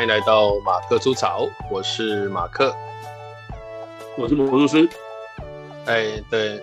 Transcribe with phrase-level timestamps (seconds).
[0.00, 2.74] 欢迎来到马克出草，我是马克，
[4.16, 4.88] 我是魔术师。
[5.84, 6.58] 哎，对，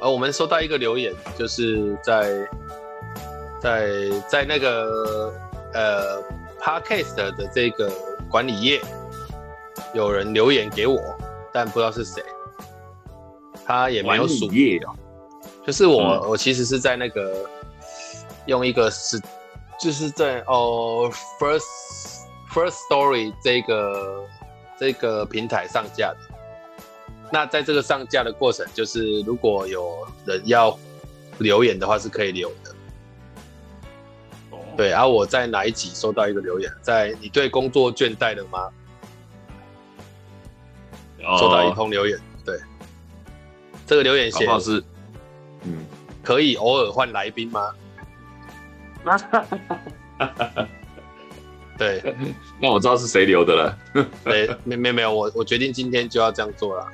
[0.00, 2.50] 呃，我们收到一个留言，就是在
[3.60, 5.32] 在在那个
[5.72, 6.20] 呃
[6.60, 7.92] Podcast 的这个
[8.28, 8.80] 管理页，
[9.94, 10.98] 有人留言给我，
[11.52, 12.20] 但不知道是谁，
[13.64, 14.90] 他也没有署页啊，
[15.64, 17.48] 就是我，嗯、我其实是在那个
[18.46, 19.22] 用一个是。
[19.80, 21.62] 就是在哦，First
[22.58, 24.26] First Story 这个
[24.76, 26.18] 这个平台上架的。
[27.30, 30.76] 那在这个上架的过程，就是如果有人要
[31.38, 32.74] 留言的话，是可以留的。
[34.50, 34.58] 哦。
[34.76, 38.68] 对，然后我在哪一集收到一个留言，在你对工作倦怠了吗？
[41.22, 41.38] 哦。
[41.38, 42.58] 收到一通留言，对。
[43.86, 44.82] 这个留言写的是，
[45.62, 45.86] 嗯，
[46.24, 47.72] 可以偶尔换来宾吗？
[51.78, 52.02] 对，
[52.60, 53.78] 那我知道是谁留的了。
[54.24, 56.86] 对，没没没有，我我决定今天就要这样做了。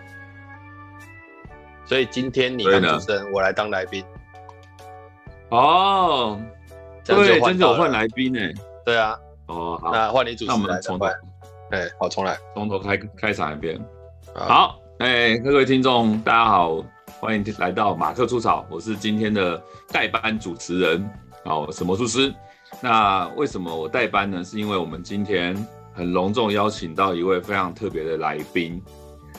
[1.86, 4.05] 所以今天你当主持人，我来当来宾。
[5.48, 6.40] 哦，
[7.05, 8.40] 对，真的有换来宾呢。
[8.84, 9.18] 对啊。
[9.46, 10.58] 哦，好，那换你主持人。
[10.58, 11.14] 那我们重来。
[11.70, 13.78] 哎，好，重来，从头开开场一遍。
[14.34, 16.82] 好，哎，各位听众，大家好，
[17.20, 21.10] 欢迎来到马克出草，我是今天的代班主持人。
[21.44, 22.34] 好，我是魔术师。
[22.80, 24.44] 那为什么我代班呢？
[24.44, 25.56] 是因为我们今天
[25.94, 28.83] 很隆重邀请到一位非常特别的来宾。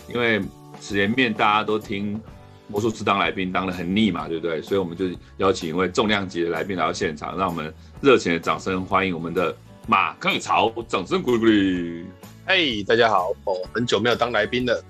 [0.08, 0.42] 因为
[0.80, 2.20] 前面大家都听
[2.68, 4.62] 魔术师当来宾当的很腻嘛，对不对？
[4.62, 5.06] 所以我们就
[5.38, 9.56] 邀请一位重量级的来宾来到现场，让我们热情的掌声欢迎我们的
[9.88, 12.06] 马克潮，掌声鼓励鼓励。
[12.48, 14.84] 嘿，大家好，哦，很久没有当来宾了。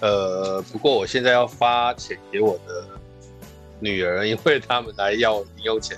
[0.00, 2.86] 呃，不过我现在要发钱给我的
[3.78, 5.96] 女儿，因为他们来要零用钱。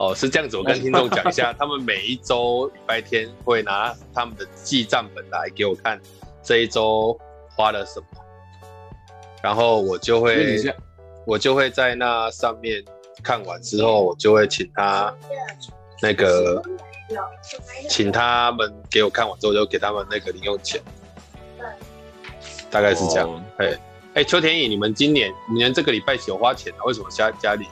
[0.00, 6.00] 哦，是这样子，我跟听众讲一下，他们每一周礼拜天会拿他们的记账本来给我看，
[6.42, 7.14] 这一周
[7.54, 8.06] 花了什么，
[9.42, 10.74] 然后我就会，
[11.26, 12.82] 我就会在那上面
[13.22, 15.14] 看完之后，我就会请他
[16.00, 16.62] 那个，
[17.86, 20.80] 请他们给我看完之后，就给他们那个零用钱，
[22.70, 23.28] 大概是这样。
[23.58, 23.78] 哎、哦，
[24.14, 26.84] 哎，邱田颖，你们今年你们这个礼拜有花钱啊？
[26.86, 27.66] 为什么家家里？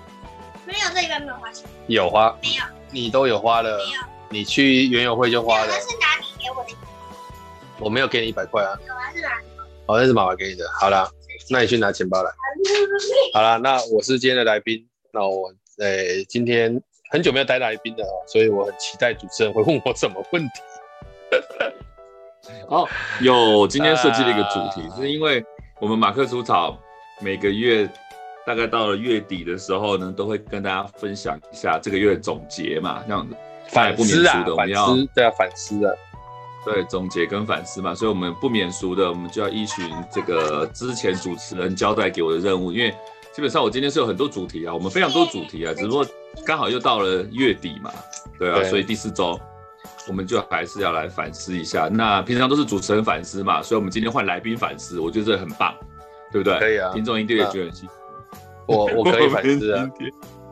[0.68, 1.66] 没有，这个没有花钱。
[1.86, 2.36] 有花？
[2.42, 2.62] 没有。
[2.90, 3.78] 你都有花了？
[3.78, 4.00] 没有。
[4.28, 5.66] 你去园游会就花了？
[5.66, 6.76] 那是哪里给我的？
[7.78, 8.78] 我没有给你一百块啊。
[8.86, 9.46] 有啊，是哪里？
[9.86, 10.66] 哦，那是妈妈给你的。
[10.78, 11.08] 好啦，
[11.48, 12.30] 那你去拿钱包来。
[13.32, 14.86] 好啦，那我是今天的来宾。
[15.10, 16.78] 那我，诶、欸，今天
[17.10, 20.60] 很久没有带来宾了，所以我很期待主持人会问我什么问题。
[22.68, 22.86] 哦，
[23.22, 25.42] 有，今天设计了一个主题，啊、是因为
[25.80, 26.78] 我们马克吐草
[27.20, 27.88] 每个月。
[28.48, 33.36] 大概到了月底的时候呢，都会跟大家分享一下这个月的总结嘛，这样子
[33.68, 35.98] 反思啊，我们要反思，对啊，反思的，
[36.64, 42.90] 对，总结跟反思嘛，所以我们不免俗的，我们就要依循这个之前主持人交代给我的任务，因为
[43.34, 46.06] 基本上我今天是有很多主题啊，我们非常多主题啊，只不过
[46.46, 47.92] 刚好又到了月底嘛，
[48.38, 49.38] 对啊，对，所以第四周
[50.08, 51.86] 我们就还是要来反思一下。
[51.92, 55.74] 那平常都是主持人反思嘛，所以我们今天换来宾反思，我觉得这很棒，
[56.32, 56.58] 对不对？
[56.58, 57.94] 可以啊，听众一定也觉得很幸福。
[58.68, 59.90] 我 我可以反思啊，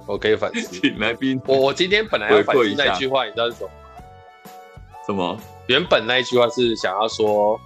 [0.07, 0.81] 我可以反思。
[0.81, 3.75] 请来宾，我我今天本来要反思那句话，你知道是什么吗？
[5.07, 5.41] 什么？
[5.69, 7.61] 原本那一句话是想要说，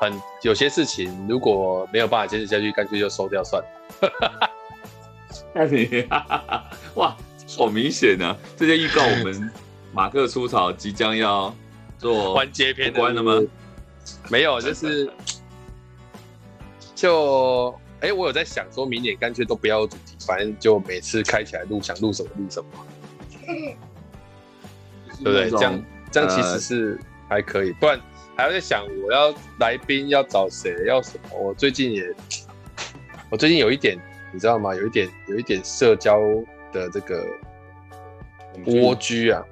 [0.00, 0.12] 很
[0.42, 4.50] 有些事情如果没有办法坚持下去，干脆就收掉算了。
[5.52, 6.06] 那你
[6.94, 7.16] 哇，
[7.58, 8.36] 好明显啊！
[8.56, 9.50] 这就预告我们
[9.92, 11.54] 马克出草即将要
[11.98, 13.42] 做完结篇关了吗？
[14.30, 15.10] 没有，就是
[16.94, 17.74] 就。
[18.00, 22.68] 哎、欸，我有在想，说明年干脆都不要主题，反正就每次开起来录，想录什么录什么，
[25.24, 25.50] 对不对？
[25.50, 27.98] 这样这样其实是还可以，不然
[28.36, 31.38] 还要在想我要来宾要找谁，要什么。
[31.40, 32.14] 我最近也，
[33.30, 33.98] 我最近有一点，
[34.30, 34.74] 你知道吗？
[34.74, 36.20] 有一点有一点社交
[36.72, 37.26] 的这个
[38.66, 39.42] 蜗居啊，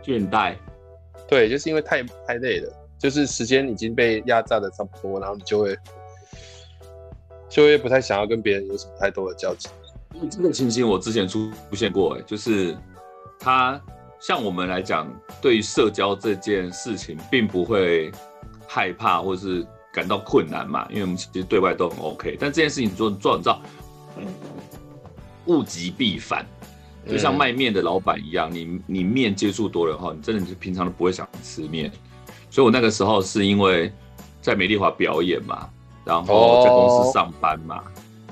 [0.00, 0.54] 倦怠。
[1.28, 5.76] 对，就是因为太太累了，就是时间已经被压榨的差不多，然后你就会。
[7.52, 9.68] 就也不太想要跟别人有什么太多的交集。
[10.30, 12.74] 这个情形我之前出出现过，哎，就是
[13.38, 13.78] 他
[14.18, 15.06] 像我们来讲，
[15.42, 18.10] 对于社交这件事情，并不会
[18.66, 22.38] 害怕或是感到困难嘛，因为我们其实对外都很 OK。
[22.40, 23.60] 但这件事情做做，你知道，
[25.44, 26.46] 物极必反，
[27.06, 31.92] 就像卖面的老板一样，你你面接触多了哈，你真的是平常都不会想吃面。
[32.48, 33.92] 所以我那个时候是因为
[34.40, 35.68] 在美丽华表演嘛。
[36.04, 37.82] 然后在公司上班嘛，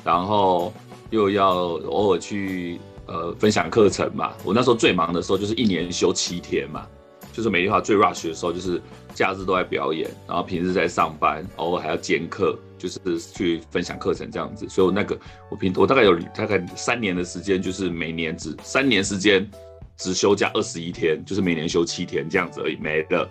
[0.05, 0.73] 然后
[1.11, 4.33] 又要偶尔去呃分享课程嘛。
[4.45, 6.87] 我那时候最忙的时候就是一年休七天嘛，
[7.33, 8.81] 就是每句话最 rush 的时候，就是
[9.15, 14.69] 假日都在表演，然后平日在上班，偶尔还要兼课，就是去分享课程这样子。
[14.69, 15.19] 所以我那个
[15.51, 19.49] 我平我大概有大概三年的时间，就是每年只三年时间
[19.97, 23.29] 只休假二十一天，就是每年休七天这样子而已，没了。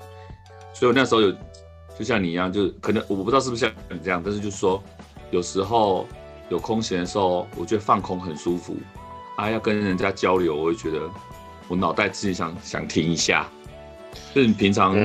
[0.74, 1.34] 所以我那时候有
[2.00, 4.82] 就像你一样，就是可能我不知道是不是像你这样，但是就是说
[5.30, 6.08] 有时候
[6.50, 8.76] 有空闲的时候，我觉得放空很舒服
[9.36, 11.02] 啊，要跟人家交流，我会觉得。
[11.68, 13.48] 我脑袋自己想想停一下，
[14.34, 14.98] 就是你平常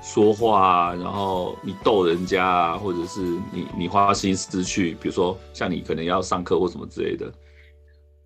[0.00, 7.28] 说话啊，然后你逗人家啊，或者是你你花心思去，比如说像你可能要上课或什么之类的，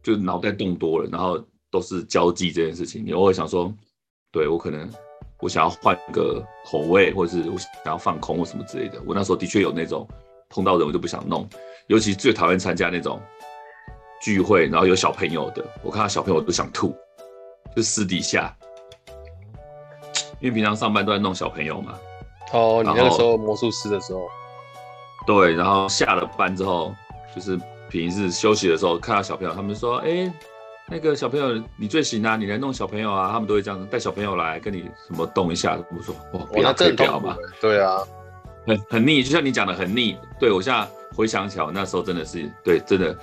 [0.02, 3.72] 就脑袋动多了，然后都是交际这件事情，你偶尔想说，
[4.30, 4.86] 对，我可能
[5.40, 9.00] 我想要换个口味，或者是我想要放空或什么之类的。
[9.06, 10.06] 我那时候的确有那种
[10.48, 11.48] 碰到人我就不想弄，
[11.86, 13.20] 尤其最讨厌参加那种
[14.20, 16.94] 聚会，然后有小朋友的，我看到小朋友都想吐。
[17.76, 18.52] 就私底下，
[20.40, 21.96] 因为平常上班都在弄小朋友嘛。
[22.52, 24.28] 哦，你那个时候魔术师的时候。
[25.24, 26.92] 对，然后下了班之后，
[27.32, 27.56] 就是
[27.88, 30.32] 平日休息的时候，看到小朋友，他们说：“哎、欸，
[30.90, 35.78] 那个小朋友你最行啊，你来弄小朋友啊。”他们都会这样带小朋友来跟你什么动一下。
[35.96, 37.98] 我说：“哇，不要这样嘛。”对啊，
[38.66, 40.16] 很很腻，就像你讲的很腻。
[40.38, 43.14] 对，我现在回想起来，那时候真的是对，真的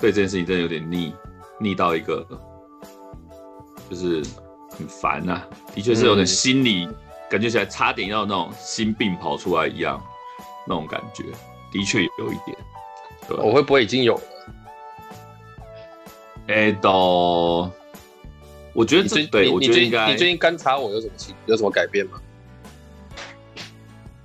[0.00, 1.14] 对这件事情真的有点腻，
[1.58, 2.26] 腻到一个。
[3.88, 4.20] 就是
[4.76, 6.94] 很烦呐、啊，的确是有点心理、嗯、
[7.30, 10.02] 感觉起来差点要那种心病跑出来一样，
[10.66, 11.22] 那种感觉
[11.70, 12.58] 的确有一点。
[13.28, 14.22] 对，我会不会已经有了？
[16.48, 17.70] 哎、欸，都，
[18.72, 20.12] 我觉得这对，我觉得应该。
[20.12, 22.20] 你最近观察我有什么情有什么改变吗？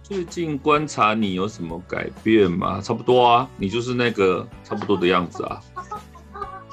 [0.03, 2.81] 最近观察你有什么改变吗？
[2.83, 5.61] 差不多啊，你就是那个差不多的样子啊。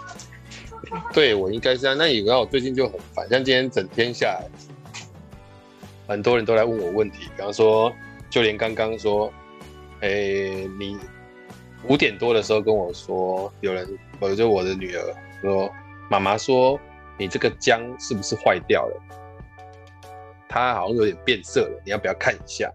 [1.14, 1.96] 对，我应该是这样。
[1.96, 4.48] 那以后我最近就很烦，像今天整天下来，
[6.06, 7.28] 很多人都来问我问题。
[7.36, 7.92] 比方说，
[8.28, 9.32] 就连刚刚说，
[10.00, 10.08] 哎，
[10.78, 10.98] 你
[11.84, 15.70] 五点多的时候跟我说，有人，我就我的女儿说，
[16.10, 16.78] 妈妈说
[17.18, 19.02] 你这个姜是不是坏掉了？
[20.48, 22.72] 它好像有点变色了，你要不要看一下？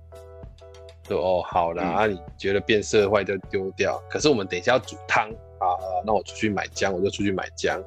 [1.08, 4.02] 说哦，好啦，嗯啊、你觉得变色坏就丢掉。
[4.10, 5.30] 可是我们等一下要煮汤
[5.60, 5.68] 啊，
[6.06, 7.82] 那我出去买姜，我就出去买姜。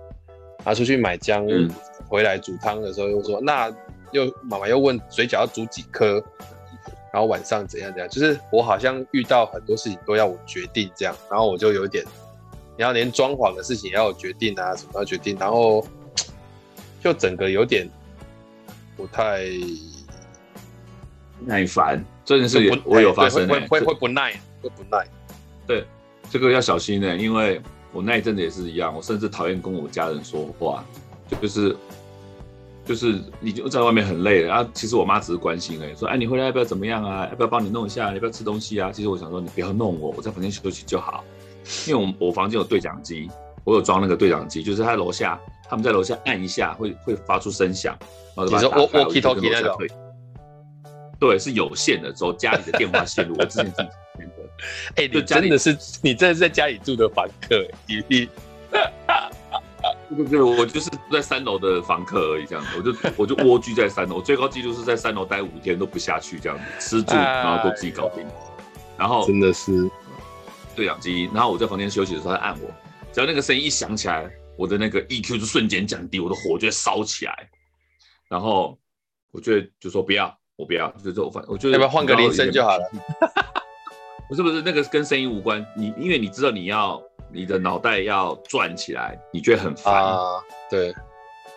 [0.64, 1.70] 啊出去买姜，嗯、
[2.08, 3.72] 回来煮汤的时候又说，那
[4.10, 6.22] 又妈妈又问水饺要煮几颗，
[7.12, 12.04] 然后晚上怎样怎样，就是我好像遇到很多事情都要我决定这样，然后我就有点，
[12.76, 15.86] 你要连装潢的事情也要我决定啊，什么要决定，然后
[17.02, 17.88] 就整个有点
[18.96, 19.46] 不太
[21.40, 24.32] 耐烦，真的是我有发生，会会会不耐，
[24.62, 25.06] 会不耐，
[25.66, 25.84] 对，
[26.30, 27.60] 这个要小心的，因为。
[27.92, 30.84] 我那一阵子也是一样，我甚至讨厌跟我家人说话，
[31.40, 31.74] 就是
[32.84, 37.26] 就是你就在外面很累了，然后其实我妈只是关心哎，说哎你回来要不要怎么样啊？
[37.30, 38.12] 要不要帮你弄一下？
[38.12, 38.92] 要不要吃东西啊？
[38.92, 41.24] 其实我想说你不要弄我，我在房间休息就好，
[41.86, 43.30] 因为我我房间有对讲机，
[43.64, 47.96] 我有装那个对讲机，就是他在楼下，他们在楼下按一下会会发出声响，
[48.34, 48.98] 然后就把它打开。
[48.98, 49.40] 我我 key 头个，
[51.18, 53.74] 对，是有线的，走家里的电话线路，我之前是。
[54.96, 58.28] 哎、欸，你真的是你真的是在家里住的房客，你你，
[60.16, 68.24] 对对，我就是住在三楼的房客而已，这样子，我就我就蜗居在三楼，我最高纪录是在三楼待五天都不下去，这样子吃住 然后都自己搞定，
[68.96, 69.90] 然后真的是
[70.76, 72.70] 对讲机，然后我在房间休息的时候他按我，
[73.12, 77.48] 只要那个声音一响起来，我的那个 EQ 就瞬间降低，我的火就会烧起来，
[78.28, 78.78] 然后
[79.32, 82.84] 我就就说不要，我不要，就我反我觉得要不要换个铃声就好了。
[84.28, 85.64] 不是不是，那个跟声音无关。
[85.76, 87.00] 你因为你知道你要
[87.32, 89.94] 你的脑袋要转起来，你觉得很烦。
[89.94, 90.92] 啊，对，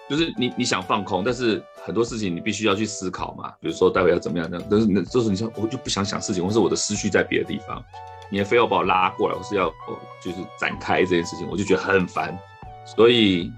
[0.07, 3.51] 就是你你想放空，但是很多事情你必须要去思考嘛。
[3.59, 7.83] 比如说待会要怎么样这样，但是那就是你想我就不想想事情，或是我的思绪在别的地方，
[8.29, 9.73] 你也非要把我拉过来，我是要
[10.21, 12.37] 就是展开这件事情，我就觉得很烦。
[12.85, 13.51] 所以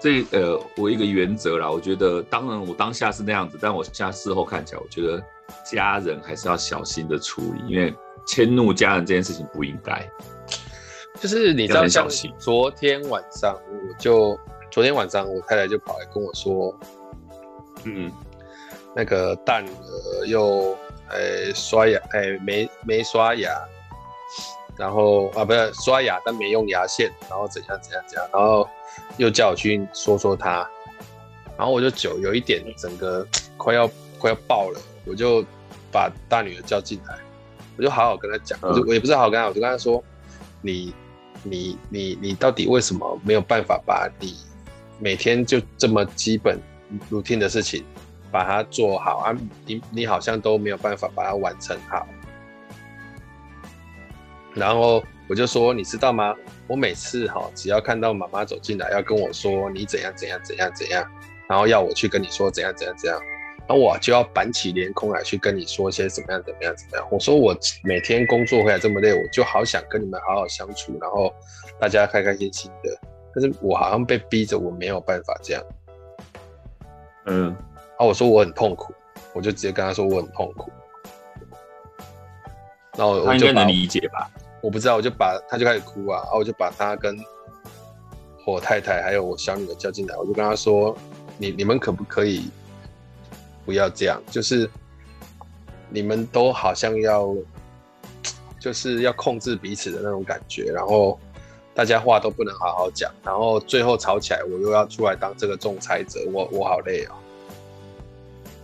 [0.00, 5.22] 这呃，我一个原则啦，我觉得当然我当下是那样子，但我现在事后看起来，我觉得。
[5.70, 7.94] 家人还是要小心的处理，因为
[8.26, 10.10] 迁怒家人这件事情不应该。
[11.20, 14.38] 就是你知道，像昨天晚上，我就
[14.70, 16.74] 昨天晚上，我太太就跑来跟我说，
[17.84, 18.10] 嗯，
[18.96, 20.74] 那个大女儿又
[21.10, 23.50] 诶刷牙，诶没没刷牙，
[24.76, 28.68] 然后啊不是刷牙，但没用牙线，然后怎样怎样怎样，然后
[29.16, 30.68] 又叫我去说说他，
[31.56, 33.26] 然后我就酒有一点整个
[33.58, 34.80] 快要快要爆了。
[35.04, 35.44] 我就
[35.90, 37.18] 把大女儿叫进来，
[37.76, 40.00] 我就好好跟她讲，我就我也不是好好跟她，我就跟她说，
[40.60, 40.94] 你
[41.42, 44.36] 你你你到底为什么没有办法把你
[45.00, 46.56] 每天就这么基本
[47.10, 47.84] routine 的事情
[48.32, 49.36] 把它做好啊，
[49.66, 52.06] 你你好像都没有办法把它完成好。
[54.54, 56.34] 然后我就说，你知道吗？
[56.66, 61.06] 我每次哈，只要看到妈妈走进来，要跟我说你怎样怎样怎样怎样，
[61.48, 63.20] 然后要我去跟你说怎样怎样怎样，
[63.66, 67.08] 然后我就要板起脸孔来去跟你说些怎么样怎么样怎么样。
[67.10, 71.32] 我说我每天工作回来这么累，我就好想跟你们好好相处，然后
[71.78, 72.98] 大家开开心心的。
[73.34, 75.64] 但是我好像被逼着，我没有办法这样。
[77.24, 77.56] 嗯，
[77.92, 78.92] 然后我说我很痛苦，
[79.32, 80.70] 我就直接跟他说我很痛苦。
[82.96, 84.30] 然后我就能理解吧？
[84.60, 87.18] 我不知道，我就把他就开始哭啊，然后我就把他跟
[88.44, 90.96] 我太太还有我小女儿叫进来，我就跟他说
[91.38, 92.50] ：“你你们可不可以
[93.64, 94.20] 不要这样？
[94.30, 94.68] 就是
[95.88, 97.34] 你们都好像要
[98.60, 101.18] 就是要控制彼此的那种感觉，然后
[101.72, 107.16] 大家话都不能好好讲，然后最后吵起来，我又要出来当这个仲裁者，我我好累啊。”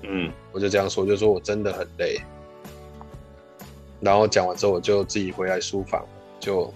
[0.03, 2.21] 嗯，我就这样说，就说我真的很累。
[4.01, 6.07] 然后讲完之后，我就自己回来书房，
[6.39, 6.73] 就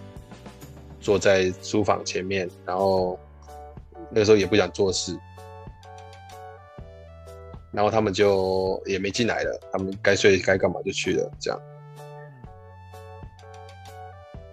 [1.01, 2.51] 坐在书房前面。
[2.67, 3.19] 然后
[4.11, 5.17] 那个时候也不想做事，
[7.71, 11.61] 然后他们就也没进来了，他们该睡该干嘛就去了，这样。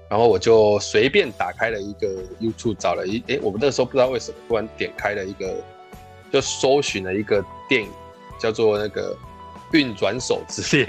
[0.10, 2.08] 然后我就随便打开了一个
[2.40, 5.56] YouTube，找了一诶，我们那时候不知道为什么突然点开了一个，
[6.32, 7.90] 就搜寻了一个电影，
[8.40, 9.16] 叫做那个
[9.78, 10.88] 《运转手之恋》。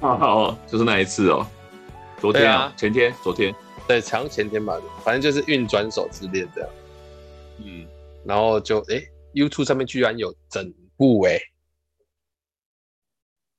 [0.00, 1.46] 哦，就是那一次哦，
[2.20, 3.54] 昨天啊，前天，昨天，
[3.86, 6.70] 对，长前天吧，反正就是运转手之恋这样。
[7.58, 7.86] 嗯，
[8.24, 9.00] 然后就哎
[9.32, 11.38] ，YouTube 上面居然有整部哎，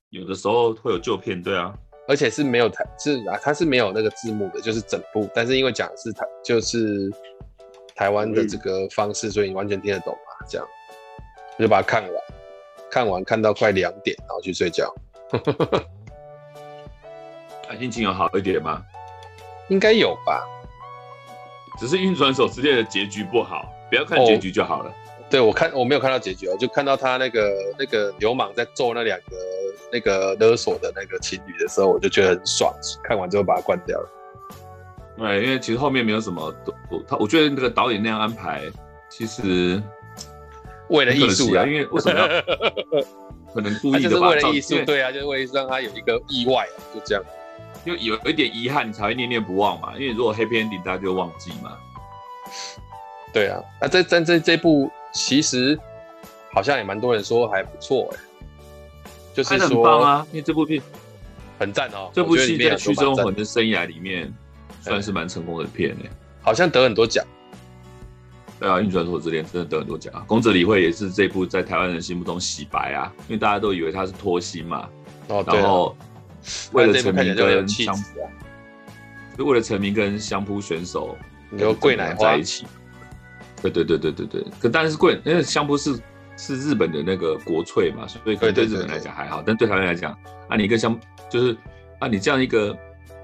[0.09, 1.73] 有的时候会有旧片，对啊，
[2.09, 7.09] 而且是没有台，是啊，它是没有那个字幕的，就是整部，但是因为讲的是台，就是
[7.95, 10.67] 台湾的这个方式，所以你完全听得懂嘛，这样，
[11.57, 12.13] 我就把它看完，
[12.93, 14.93] 看完看到快两点，然后去睡觉。
[17.79, 18.83] 心情有好一点吗？
[19.69, 20.45] 应该有吧，
[21.79, 24.91] 只是运转手之恋的结局不好，不要看结局就好了。
[24.91, 24.93] 哦、
[25.27, 29.35] 对，我看我没有看到结局，我就看到他那个那个流氓在揍那两个
[29.91, 32.71] 那个勒索的那个情侣的时候，我就觉得很爽。
[33.03, 34.07] 看完之后把它关掉了。
[35.17, 36.53] 对，因为其实后面没有什么，
[37.07, 38.71] 他我觉得那个导演那样安排，
[39.09, 39.81] 其实
[40.89, 42.27] 为了艺术啊，因为为什么要
[43.53, 44.09] 可能故意的吧？
[44.09, 47.23] 就是为了艺术，对啊，就是为了让他有一个意外啊，就这样。
[47.85, 49.93] 就有一点遗憾，才会念念不忘嘛。
[49.97, 51.77] 因为如果 happy ending，大家就忘记嘛。
[53.33, 55.77] 对啊，那这这这这部其实
[56.53, 58.23] 好像也蛮多人说还不错哎、欸，
[59.33, 60.81] 就是说很棒啊，因为这部片
[61.59, 62.09] 很赞哦。
[62.13, 64.33] 这部戏在徐中恒的生涯里面
[64.79, 66.11] 算是蛮成功的片哎、欸，
[66.41, 67.25] 好像得很多奖。
[68.63, 70.23] 对啊，《运转手之恋》真的得很多奖啊。
[70.25, 74.87] 宫泽理惠也是这部在台湾人心目中洗白啊，因为大家都以为他是脱星嘛。
[75.27, 75.59] 哦，对。
[75.59, 75.93] 然后
[76.71, 78.01] 为了成名跟相扑，
[79.37, 81.17] 就为了成名跟相扑选手，
[81.49, 82.65] 你说桂乃花在一起。
[83.61, 85.99] 对对对对对对，可当然是桂，因为相扑是
[86.37, 90.17] 是日本的那个国粹嘛，所以可能对日本来讲还好，但对台湾来讲，
[90.47, 90.97] 啊，你跟相
[91.29, 91.57] 就是
[91.99, 92.73] 啊，你这样一个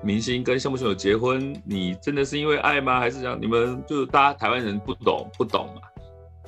[0.01, 2.99] 明星跟相扑选手结婚，你真的是因为爱吗？
[2.99, 5.81] 还是讲你们就是大家台湾人不懂不懂嘛？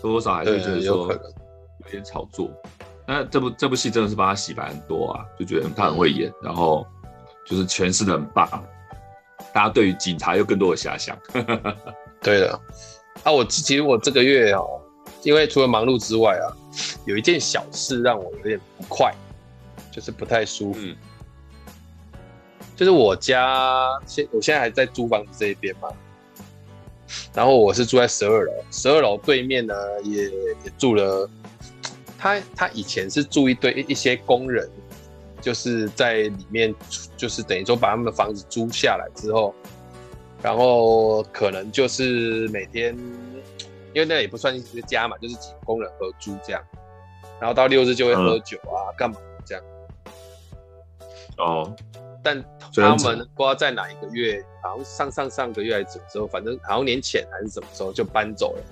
[0.02, 2.50] 多多少还是觉得说有点炒作。
[3.06, 6.86] 那这部这部戏真的是帮他洗白很多啊，就觉得他很会演，然后
[7.46, 8.48] 就是诠释的很棒，
[9.54, 11.18] 大家对于警察有更多的遐想。
[12.22, 12.60] 对的，
[13.24, 14.80] 啊，我其实我这个月哦，
[15.24, 16.48] 因为除了忙碌之外啊，
[17.06, 19.14] 有一件小事让我有点不快，
[19.92, 20.80] 就是不太舒服。
[20.82, 20.96] 嗯、
[22.82, 25.88] 就是我家现我现在还在租房子这一边嘛，
[27.32, 31.30] 然后我是住在十二楼，十二楼对面呢也也住了。
[32.18, 34.68] 他他以前是住一堆一些工人，
[35.40, 36.74] 就是在里面，
[37.16, 39.54] 就是等于说把他们的房子租下来之后，
[40.42, 42.98] 然后可能就是每天，
[43.94, 46.64] 因为那也不算一个家嘛，就是几个工人合租这样，
[47.40, 49.64] 然后到六日就会喝酒啊，干、嗯、嘛这样。
[51.38, 51.76] 哦，
[52.24, 52.44] 但
[52.76, 58.64] 他们不知道在哪一个月，好像上上上个月还是什么时候，反正好像年前还是什么时候就搬走了。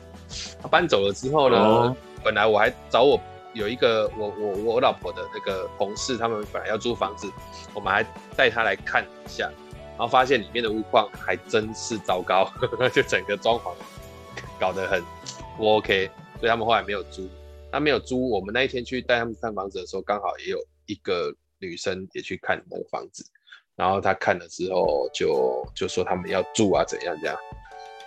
[0.61, 3.19] 他搬走了之后呢，哦、本来我还找我。
[3.55, 7.27] 有一个我我我老婆的那个同事，他们本来要租房子，
[7.73, 8.03] 我们还
[8.37, 9.51] 带他来看一下，
[9.97, 13.73] 然后发现里面的屋况还真是糟糕，呵呵，就整个装潢
[14.59, 15.03] 搞得很
[15.57, 17.27] 不 OK，所以他们后来没有租。
[17.71, 23.25] 他没有租，我们那一天去带他们看房子的时候，刚好也有一个女生也去看那个房子，
[23.79, 27.39] 然后他看了之后就就说他们要住啊怎样怎样。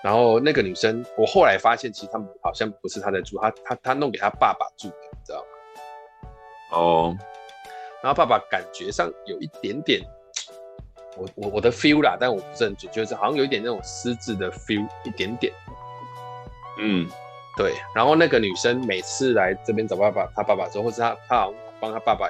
[0.02, 6.76] 然后那个女生，我后来发现，其实他们好像不是他在住，他他他弄给他爸爸住的，你知道吗？
[6.76, 7.16] 哦，
[8.02, 10.02] 然后爸爸感觉上有一点点，
[11.16, 15.50] 我我我的 feel 啦，但我不是很准确，就是好像有一点那种私自的 feel，一点点。
[16.80, 17.08] 嗯，
[17.56, 17.72] 对。
[17.94, 22.28] 然后那个女生每次来这边找爸爸，他爸爸之后，或是他他好像帮他爸爸。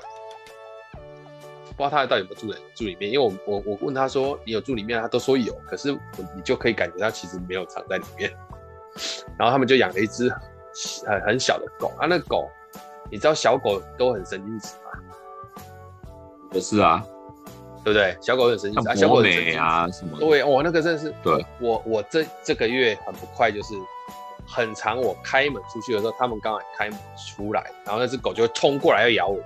[1.73, 8.31] 不知道他到底有没有住在住里面，因为我我我问他说，你有住里面，他都说有，可是你就可以感觉到其实没有藏在里面。
[9.39, 10.29] 然后他们就养了一只
[11.07, 12.49] 很很小的狗啊，那狗
[13.11, 15.63] 你知道小狗都很神经质吗？
[16.51, 17.03] 不是啊，
[17.83, 18.17] 对不对？
[18.21, 20.19] 小狗很神经质啊，小狗很神经啊什么？
[20.19, 21.45] 对，哦，那个真的是对。
[21.59, 23.75] 我我这这个月很不快，就是
[24.47, 29.41] 很长我开门出去的时候，他们刚好开门出来，然后那只狗就会冲过来要咬我。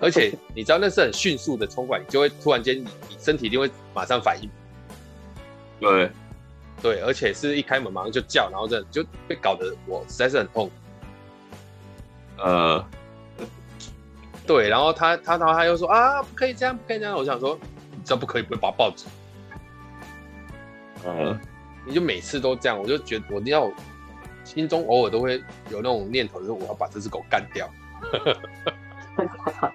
[0.00, 4.48] 而且你知道那是很迅速的冲过来，你就会突然间你你身体一定会马上反应。
[5.80, 6.10] 对，
[6.82, 10.70] 对，而且是一开门马上就叫，然后这就被搞得我实在是很痛。
[12.38, 12.84] 呃，
[14.46, 17.14] 对，然后他他然后他又说啊，不可以这样，不可以这样。
[17.14, 17.58] 我想说，
[17.90, 19.06] 你知道不可以，不会把他抱走。
[21.04, 21.38] 呃，
[21.86, 23.70] 你就每次都这样，我就觉得我一定要
[24.44, 27.68] 心中偶尔都会有那种念头，就是我要把这只狗干掉。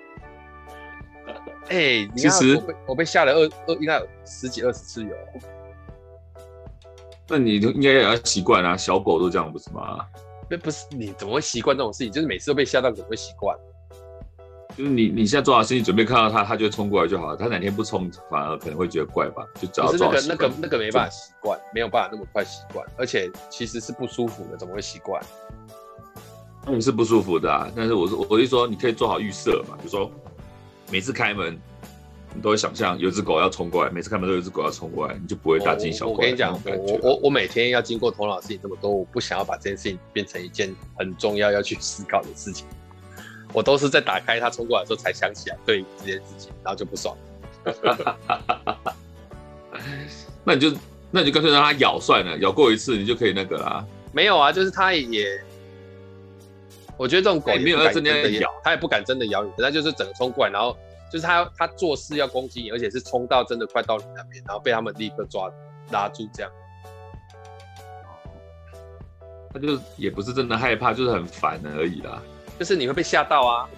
[1.70, 5.16] 哎、欸，其实我被我被吓了二二应该有十几二十次有。
[7.30, 10.06] 那你就应该也要习惯啊，小狗都这样不是吗？
[10.50, 12.12] 那不是你怎么会习惯这种事情？
[12.12, 13.58] 就是每次都被吓到，怎么会习惯？
[14.76, 17.38] 就是你你现在做好心理准备，看到它，它就冲过来就好了。
[17.38, 19.46] 它哪天不冲，反而可能会觉得怪吧？
[19.56, 20.28] 就只要做好习惯。
[20.28, 25.24] 那个那个那个没办法习惯，没有办法那么快习惯，而且其实是不舒服的，怎么会习惯？
[26.66, 30.10] 嗯，是不舒服的啊，但是我说，我就说你可以做好预设嘛，比如说
[30.90, 31.60] 每次开门，
[32.34, 36.14] 你都会想象有只狗要冲过来，每次开门都有只狗要冲过来，你就不会大惊小怪。
[36.14, 42.66] 我跟你讲，我我我每天要经过头脑的事情这么多，我不想要把这件事情变成一件很重要要去思考的事情。
[43.52, 47.14] 我都是在打开它冲过来的时候才想起来对这件事情，然后就不爽。
[50.46, 50.72] 那你就
[51.12, 53.86] 那你就干脆让它咬算了，咬过一次你就可以那个啦。
[54.14, 55.44] 没有啊，就是它也。
[57.04, 60.74] 我觉得这种狗也没有要真的咬，它也不敢真的咬你，它就是整个冲过来，然后
[61.12, 65.52] 就是它它做事要攻击你，而且是冲到真的快到你那边，然后被他们立刻抓
[65.92, 66.52] 拉住这样。
[69.54, 72.24] 它就也不是真的害怕，就是很烦而已啦。
[72.58, 73.70] 就是你会被吓到啊。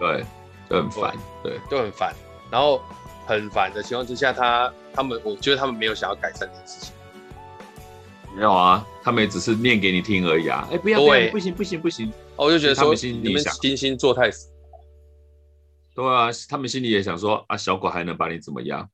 [0.00, 0.24] 对，
[0.68, 2.12] 就很烦，对，就很烦。
[2.50, 2.82] 然后
[3.24, 6.93] 很烦的情况之下，他他们我觉得他们没有想要改善这件事情。
[8.34, 10.68] 没有啊，他们也只是念给你听而已啊！
[10.70, 12.10] 哎，不要，不要，不行，不行，不行！
[12.36, 14.50] 哦，我就觉得说，他们心里你们精心做太死。
[15.94, 18.88] 对啊，他们心里也想说啊，小狗还能把你怎么样？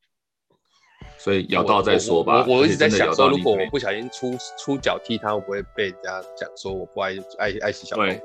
[1.17, 2.35] 所以咬到再说吧。
[2.35, 8.03] 我我，我，我一直在想说，如果我不小心出出脚踢它，会不会被人家讲说我不爱爱爱惜小狗？
[8.03, 8.21] 对，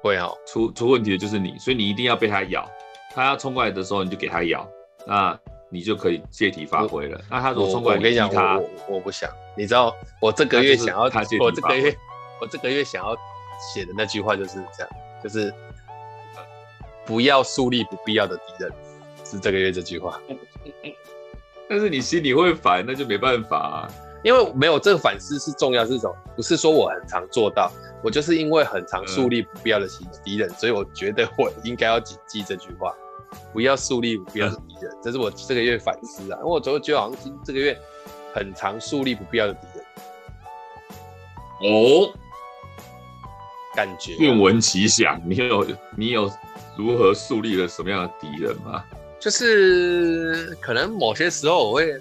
[0.00, 0.38] 会啊、哦。
[0.46, 2.68] 出出问题的就是你，所以你一定要被它咬。
[3.12, 4.68] 它要冲过来的时候，你就给它咬。
[5.06, 5.36] 那。
[5.72, 7.18] 你就可以借题发挥了。
[7.30, 9.30] 那他如果冲过来，我跟你讲，我我不想。
[9.56, 11.04] 你知道，我这个月想要，
[11.40, 11.96] 我这个月，
[12.40, 13.16] 我这个月想要
[13.72, 14.88] 写的那句话就是这样，
[15.24, 15.52] 就是
[17.06, 18.70] 不要树立不必要的敌人，
[19.24, 20.20] 是这个月这句话。
[21.70, 23.88] 但是你心里会烦，那就没办法啊。
[24.22, 27.72] 因为没有这个反思是重要，是种不是说我很常做到，
[28.04, 29.88] 我就是因为很常树立不必要的
[30.22, 32.94] 敌人，所以我觉得我应该要谨记这句话。
[33.52, 36.38] 不要树立不必要的敌人，这是我这个月反思啊。
[36.40, 37.78] 因为我总觉得好像这个月
[38.34, 39.84] 很常树立不必要的敌人。
[41.64, 42.12] 哦，
[43.74, 45.20] 感觉愿闻其详。
[45.24, 45.66] 你有
[45.96, 46.30] 你有
[46.76, 48.84] 如何树立了什么样的敌人吗？
[49.20, 51.92] 就是可能某些时候我会，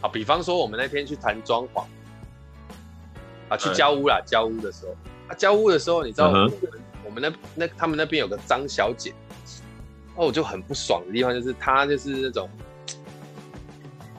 [0.00, 1.84] 啊，比方说我们那天去谈装潢，
[3.48, 4.96] 啊，去交屋啦，交屋的时候，
[5.28, 6.68] 啊，交屋的时候，你知道我们、嗯、
[7.04, 9.14] 我们那那他们那边有个张小姐。
[10.16, 12.48] 哦，我就很不爽的地方就是他就是那种，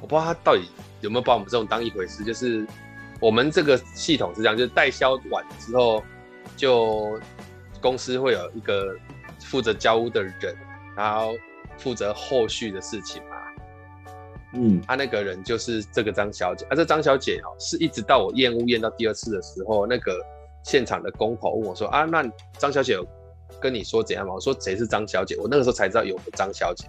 [0.02, 2.22] 我不知道他到底有没有把我们这种当一回事。
[2.24, 2.68] 就是
[3.22, 6.04] 我们这个系统是这样，就是代销完之后，
[6.58, 7.18] 就
[7.82, 8.94] 公司会有一个
[9.40, 10.36] 负责交屋的人，
[10.98, 11.34] 然后
[11.78, 13.38] 负责后续的事情嘛。
[14.54, 20.14] 嗯，他那个人就是这个张小姐，啊，这张小姐哦，是一直到我验屋验到第二次的时候，那个
[20.64, 22.22] 现场的工头问我说啊，那
[22.58, 23.08] 张小姐有。
[23.60, 24.34] 跟你说怎样嘛？
[24.34, 25.36] 我说谁是张小姐？
[25.38, 26.88] 我那个时候才知道有个张小姐，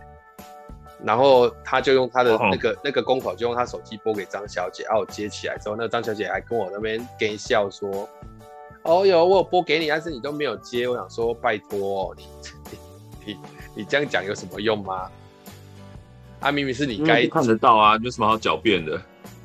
[1.05, 8.09] 然后他就用他的那个、哦、那个公口，就用他手机拨给张小姐，然后我接起来之后，那个张小姐还跟我那边跟笑说
[8.85, 12.27] ：“哦哟，我有拨给你，但是你都没有接。”我想说，拜托你
[12.71, 12.79] 你
[13.33, 13.39] 你，
[13.77, 15.11] 你这样讲有什么用吗？
[16.41, 19.01] 啊，明明是你该看得到啊，有什么好狡辩的？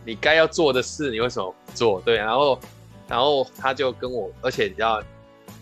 [0.06, 2.02] 你该要做的事，你为什么不做？
[2.02, 2.60] 对，然后
[3.08, 5.02] 然后他就跟我，而且你知道。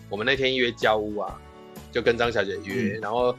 [0.08, 1.40] 我们那天约交屋啊，
[1.90, 3.34] 就跟张小姐约，嗯、然后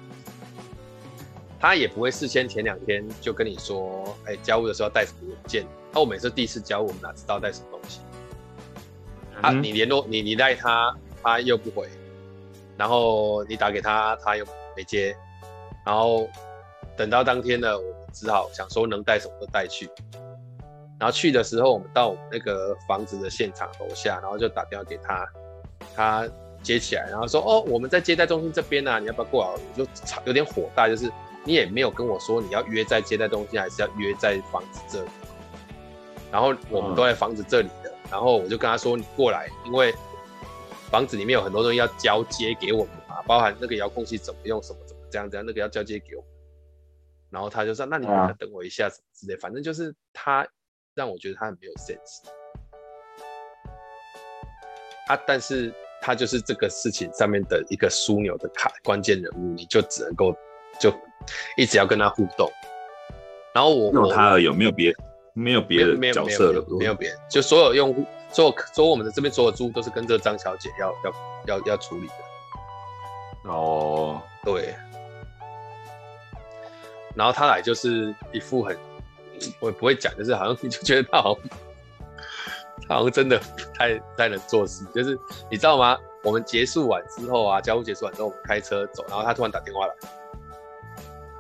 [1.60, 5.66] 她也不会事先前两天就跟你说，哎，交屋的时候带什么文件。
[5.94, 8.00] 那、啊、我每次第一次交屋，我们哪知道带什么东西？
[9.42, 11.90] 啊，你联络你你带他，他又不回，
[12.78, 14.46] 然后你打给他，他又
[14.78, 15.16] 没接，
[15.86, 16.30] 然后
[16.96, 19.90] 等到当天呢，我们只好想说能带什么都带去。
[21.00, 25.28] 然后去的时候，我们到我们那个房子的现场楼下，然后就打电话给他，
[25.96, 26.30] 他
[26.62, 29.90] 接起来，然后说：“哦，我们在接待中心这边呢、啊，你要不要过来？”我就
[30.26, 31.12] 有点火大，就是
[31.44, 35.10] 你也没有跟我说你要约在接待中心，还是要约在房子这里。
[36.32, 39.94] 然后我们都在房子这里的，然后我就跟他说：“你过来，因为
[40.90, 46.30] 房子里面有很多东西要交接给我们嘛，包含那个遥控器怎么用，什么怎么这样这样，那个要交接给我们。”
[47.30, 48.06] 然后他就说：“那你
[48.38, 50.48] 等我一下，什么之类，反正就是他。”
[50.94, 52.28] 让我觉得他很没有 sense，
[55.08, 60.36] 啊，但是他就是这个事情上面的一个枢纽的卡关键人物，你就只能够
[60.80, 60.92] 就
[61.56, 62.52] 一直要跟他互动。
[63.54, 64.94] 然后我，有他而，有没有别
[65.34, 66.66] 没有别的角色了？
[66.80, 73.52] 没有别人，就所有用户，所有所有我们的这边所有租都是跟这个张小姐要要要要处理的。
[73.52, 74.74] 哦，对。
[77.14, 78.78] 然后他来就是一副很。
[79.60, 81.60] 我也不会讲，就是好像你就觉得他好像，
[82.88, 84.86] 他好像真的不太太能做事。
[84.94, 85.18] 就是
[85.50, 85.98] 你知道吗？
[86.24, 89.94] 我们结束完之后啊，交互结束完之后，我们开车走，然后他突然打电话来，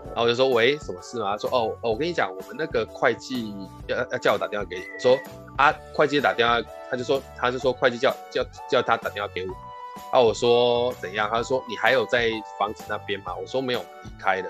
[0.07, 3.53] 然后我就说：“喂，什么事吗？”他说：“哦，哦，我跟你讲，我们那个会计
[3.87, 5.17] 要要叫我打电话给你。”说
[5.57, 9.53] ：“啊，会计打电话，他就说他就说会计叫叫叫他打电话给我。”
[10.11, 11.29] 啊，我说怎样？
[11.31, 14.49] 他说：“你还有在房子那边吗？”我说：“没有，离开了。”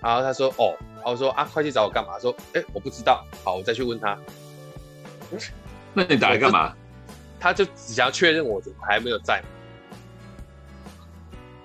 [0.00, 2.18] 然后他说：“哦。”我说啊，会计找我干嘛？
[2.18, 3.24] 说，哎、我不知道。
[3.42, 4.18] 好，我再去问他。
[5.94, 6.74] 那你打来干嘛？
[7.40, 9.42] 他就只想要确认我还没有在。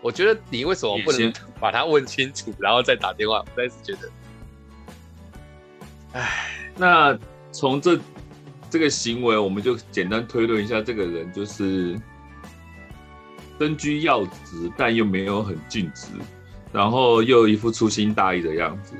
[0.01, 3.39] 我觉得你为什么不能把他问清楚，然后再打电话？
[3.39, 4.11] 我实在是觉得，
[6.13, 7.17] 哎，那
[7.51, 7.99] 从这
[8.69, 11.99] 这个行为，我们就简单推论一下，这个人就是
[13.57, 16.07] 身居要职，但又没有很尽职，
[16.73, 18.95] 然后又一副粗心大意的样子。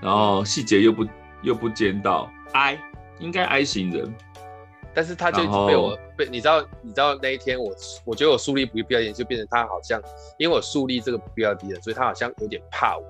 [0.00, 1.06] 然后细节又不
[1.42, 2.78] 又不兼到 I
[3.20, 4.12] 应该 I 型人，
[4.98, 7.72] 但是他就被我被你知道你知道那一天我
[8.04, 10.02] 我觉得我树立不必要敌人，就变成他好像
[10.38, 13.04] 因为我树立这个不必要敌人，所以他好像有点怕我，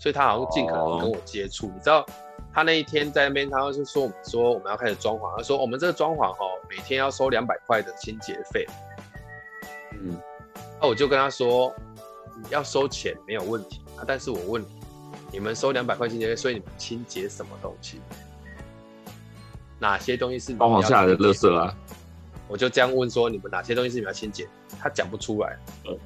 [0.00, 1.66] 所以他好像尽可能跟我接触。
[1.66, 1.74] Oh.
[1.76, 2.04] 你知道
[2.52, 8.66] 他那一天在那边，他就是说我们说我们要开始装潢，他说我们这个装潢哦每天要收两百块的清洁费。
[9.92, 10.20] 嗯，
[10.80, 11.72] 那我就跟他说
[12.42, 14.66] 你要收钱没有问题啊，但是我问你。
[15.30, 18.00] 你们收两百块清洁费，所以你们清洁什么东西？
[19.82, 21.74] 哪些东西是装潢下来的垃圾啊？
[22.46, 24.46] 我就这样问说，你们哪些东西是你们要清洁？
[24.80, 25.58] 他讲不出来。
[25.88, 25.98] 嗯。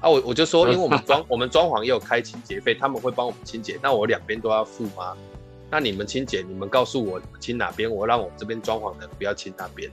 [0.00, 5.16] 啊，我我就说，因为我们装 我们装潢也有开清洁费，他们会帮我们清洁，那我两边都要付吗？
[5.68, 9.90] 那你们清洁，你们告诉我你们清哪边，我让我们这边装潢的不要清那边。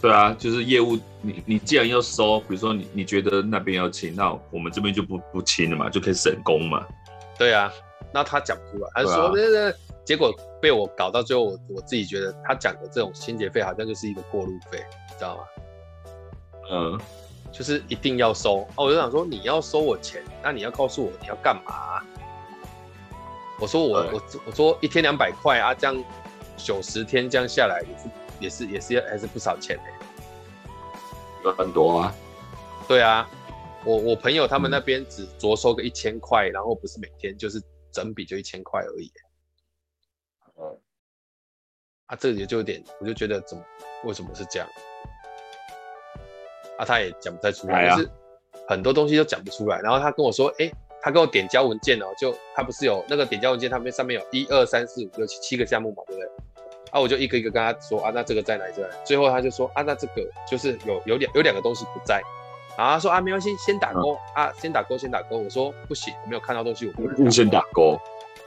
[0.00, 6.86] 对啊，就是业务，你你既然要收，比如说你你觉得那边要清，那我们这边就不不清了嘛，就可以省工嘛。
[7.36, 7.72] 对啊，
[8.14, 9.74] 那他讲不出来，他说那个、啊、
[10.06, 15.44] 结果被我搞到最后，我我自己觉得他讲的这种清洁费好像就是一个过路费，你知道吗？
[16.70, 17.00] 嗯，
[17.52, 18.60] 就是一定要收。
[18.76, 22.02] 哦，我就想说你要收我钱，那你要告诉我你要干嘛？
[23.60, 26.04] 我说我我我说一天两百块啊，这样
[26.56, 28.08] 九十天这样下来也是。
[28.38, 30.70] 也是也是要还是不少钱呢、欸，
[31.42, 32.14] 有很多啊。
[32.86, 33.26] 对啊，
[33.82, 37.58] 我我朋友他们那边只着收个一千块，然后不是每天就是
[37.90, 39.25] 整笔就一千块而已、欸。
[40.58, 40.78] 嗯，
[42.06, 43.62] 啊，这也就有点，我就觉得怎么
[44.04, 44.68] 为什么是这样？
[46.78, 48.10] 啊，他也讲不太出来，就是
[48.68, 49.80] 很多东西都讲不出来。
[49.80, 56.30] 然后他跟我说，哎、欸，他给我点交文件哦、喔，就他不是有那个点交文件，他们上面有一二三四五六七七个项目嘛，对不对？
[56.90, 58.72] 啊，我就一个一个跟他说啊，那这个在哪里？
[58.72, 58.94] 在哪里？
[59.04, 62.20] 最后他就说啊，那这个就是有有两有两个东西不在。
[62.76, 65.38] 然后他说啊，没关系，先打勾、嗯、啊，先打勾，先打勾。
[65.38, 67.98] 我说不行，我没有看到东西，我不能先打勾。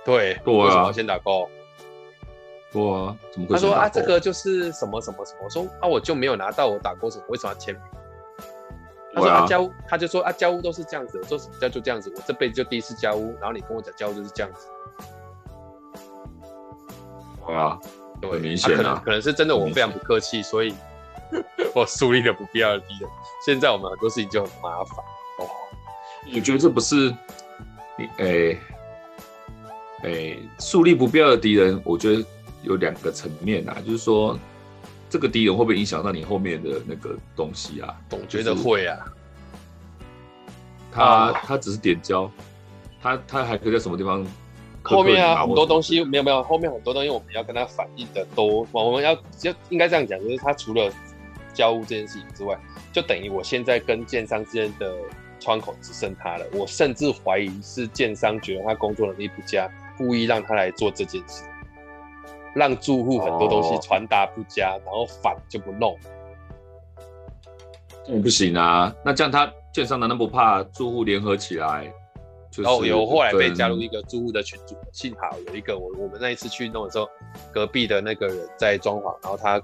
[0.05, 1.49] 对，对啊，先打勾？
[2.71, 5.39] 对啊，怎么他说啊，这个就是什么什么什么。
[5.43, 7.23] 我说啊，我就没有拿到，我打勾什么？
[7.29, 7.83] 为什么要签名？
[9.13, 11.19] 他说啊，交屋，他就说啊，交屋都是这样子。
[11.21, 12.13] 我说什么叫就这样子？
[12.15, 14.67] 我这辈子就第一次交屋，然后你跟我讲交屋就是这样子。
[17.45, 17.79] 对啊。
[18.21, 20.75] 对，很明显啊，可能可能是真的，我非常不客气，所以
[21.73, 23.09] 我树立了不必要的敌人。
[23.45, 24.97] 现在我们很多事情就很麻烦
[25.37, 25.47] 哦。
[26.35, 27.15] 我觉得这不是
[27.97, 28.59] 你诶
[30.03, 31.81] 诶树立不必要的敌人？
[31.85, 32.25] 我觉得
[32.63, 34.37] 有两个层面啊，就是说
[35.09, 37.95] 这个敌人会不会影响到你后面的那个东西啊？
[38.11, 38.97] 我觉得会啊。
[40.91, 42.29] 他、啊、他只是点胶，
[43.01, 44.25] 他他还可以在什么地方？
[44.81, 50.91] 后面啊，很多东西没有没有，后面很多东西我们要跟他反映的多，我们要就应该这样讲，就是他除了
[51.53, 52.57] 交屋这件事情之外，
[52.91, 54.95] 就等于我现在跟建商之间的
[55.39, 56.45] 窗口只剩他了。
[56.53, 61.43] 我甚至怀疑是建商觉得他工作能力不佳，故意让他来做这件事，
[62.53, 65.97] 让住户很多东西传达不佳，哦、然后反就不弄。
[68.07, 71.93] 嗯，不行啊，那这样他券商难道不怕住户联合起来？
[72.57, 77.07] 然后有后来被加入一个租户的群组，幸好有一个我我们那一次去弄的时候，
[77.53, 79.61] 隔壁的那个人在装潢，然后他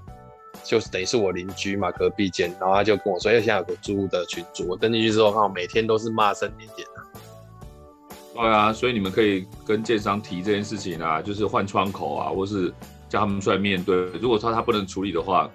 [0.62, 6.95] 就是等于是我邻居嘛，隔壁间，然后他就跟我说，哎，现在有个租屋的群组，我登进去之后，看我每天都是骂声连连啊。
[8.36, 12.72] 对啊，所以你们可以跟建商提这件事情啊，就是换窗口啊，或是
[13.08, 13.96] 叫他们出来面对。
[14.20, 15.50] 如果说他不能处理的话，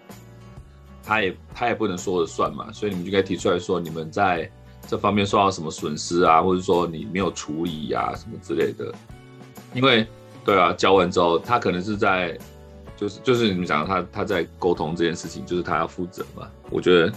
[1.04, 4.50] 他也他也不能说了算嘛，所以你们就该提出来说，你们在。
[4.88, 8.94] 这方面受到什么损失啊，或者说你没有处理呀、啊，什么之类的？
[9.74, 10.06] 因为
[10.44, 12.38] 对啊，交完之后他可能是在，
[12.98, 16.50] 就是就是你们讲他他在沟通这件事情，就是他要负责嘛。
[16.72, 17.13] 我觉得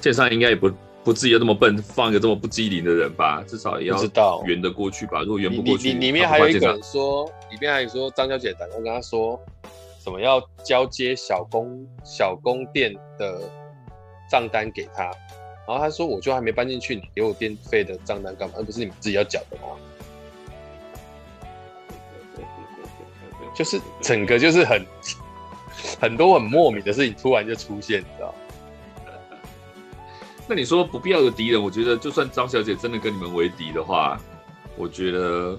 [0.00, 0.70] 建商应该也不
[1.10, 3.96] 不至于那么笨，放一个这么不机灵的人吧，至少也要
[4.44, 5.22] 圆得过去吧。
[5.22, 9.36] 如果圆不过去，你里面还有一个人说，里面还有说张小姐打电话跟他说，
[9.98, 13.40] 什么要交接小宫小供电的
[14.30, 15.02] 账单给他。
[15.66, 18.54] 然后他说：“我就还没搬进去，你给我电费的账单干嘛？
[18.58, 19.62] 而不是你们自己要缴的吗？”
[23.52, 24.80] 就是整个就是很
[26.00, 28.32] 很多很莫名的事情突然就出现，你知道？
[30.50, 34.20] 那你说不必要的敌人，我觉得就算张小姐真的跟你们为敌的话，
[34.76, 35.56] 我觉得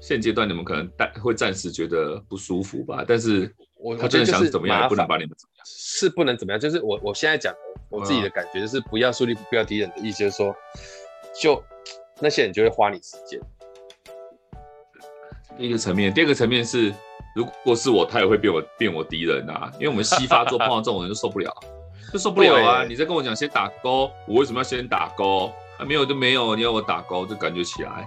[0.00, 3.04] 现阶段你们可能暂会暂时觉得不舒服吧。
[3.06, 6.58] 但是我他真的想怎么样，也不能把你们怎么样，是不能怎么样。
[6.58, 7.54] 就是我我现在讲。
[7.90, 10.56] 我自己的感觉就是不要树立不必要敌人的意思，就是说，
[11.38, 11.62] 就
[12.20, 13.38] 那些人就会花你时间。
[15.58, 16.90] 第一个层面，第二个层面是，
[17.36, 21.54] 如果是我，他也会变我变我敌人啊，因为我们西发做碰到这种人就受不了，
[22.12, 22.84] 就受不了啊！
[22.84, 25.52] 你在跟我讲先打勾，我为什么要先打勾？
[25.78, 28.06] 啊，没有就没有，你要我打勾就感觉起来。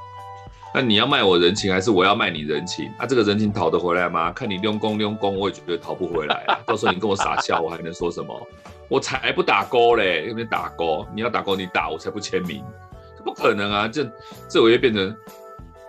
[0.73, 2.91] 那你要卖我人情，还是我要卖你人情？
[2.97, 4.31] 啊，这个人情讨得回来吗？
[4.31, 6.59] 看你用功用功，我也觉得讨不回来啊。
[6.67, 8.47] 到时候你跟我傻笑，我还能说什么？
[8.87, 11.07] 我才不打勾嘞，有没有打勾？
[11.15, 12.63] 你要打勾，你打，我才不签名，
[13.17, 13.87] 这不可能啊！
[13.87, 14.05] 这
[14.47, 15.15] 这我会变成，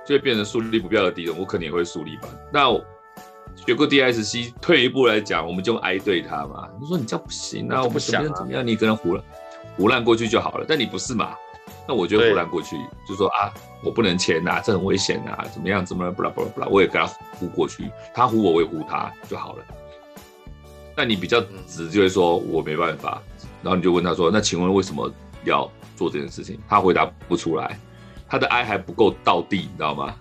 [0.07, 2.29] 就会变成树立不必要的敌人，我肯定也会树立吧。
[2.53, 2.71] 那
[3.57, 6.69] 学过 DSC，退一步来讲，我们就哀对他嘛。
[6.81, 8.65] 你说你这样不行啊，我不想怎么样？
[8.67, 9.25] 你跟他胡了，
[9.77, 10.65] 胡乱过去就好了。
[10.69, 11.35] 但你不是嘛？
[11.89, 12.77] 那我就胡乱过去，
[13.09, 13.53] 就说啊，
[13.85, 15.85] 我不能签啊，这很危险啊，怎么样？
[15.85, 17.07] 怎么不啦不啦不啦，我也跟他
[17.39, 19.65] 胡过去，他胡我，我也胡他就好了。
[20.97, 23.21] 那你比较直，就会说我没办法，
[23.63, 25.11] 然后你就问他说：“那请问为什么
[25.45, 27.79] 要做这件事情？”他回答不出来，
[28.29, 30.15] 他的哀还不够到地，你知道吗？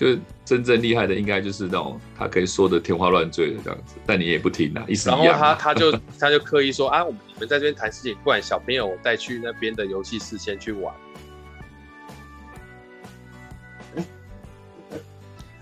[0.00, 4.86] 就是真正厉害的，应该就是那种他可以说的天花乱坠的这样子，但你也不听啊。
[5.04, 10.94] 然后他他就 他就刻意说啊，我们你们在这边谈事情，不然小朋友我带去那边的游戏室先去玩。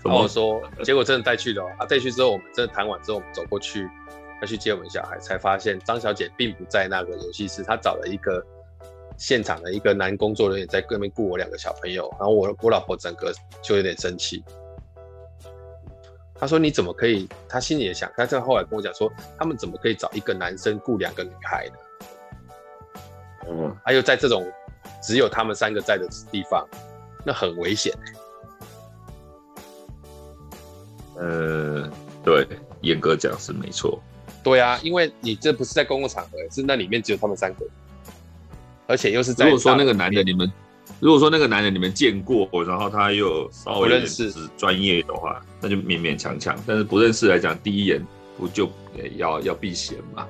[0.05, 1.85] 然后说，结果真的带去了啊！
[1.85, 3.85] 带去之后，我们真的谈完之后，我们走过去
[4.41, 8.41] 要去接我们小孩，才发现张小姐并不在那个游戏室，她找了一个
[9.19, 12.09] 现场的一个男工作人员在对面雇我两个小朋友。
[12.17, 14.43] 然后我我老婆整个就有点生气，
[16.33, 21.73] 她说：“你怎么可以？”她心里也想，她在后来跟我讲说：“他们怎么可以找一个男生雇两个女孩呢？”
[23.49, 24.49] 嗯，还有在这种
[25.01, 26.67] 只有他们三个在的地方，
[27.25, 27.93] 那很危险。
[31.17, 31.89] 呃，
[32.23, 32.47] 对，
[32.81, 34.01] 严格讲是没错。
[34.41, 37.65] 对啊，因为你这不是在公共场合，是那里面只有他们三个，
[38.89, 39.45] 而且又是在。
[39.45, 40.51] 如果说那个男的你们，
[40.99, 46.57] 如果说那个男的你们见过，然后他又稍微认识专业的话，那就勉勉强强。
[46.65, 48.05] 但是不认识来讲，第一眼
[48.37, 48.69] 不就
[49.15, 50.27] 要要避嫌嘛？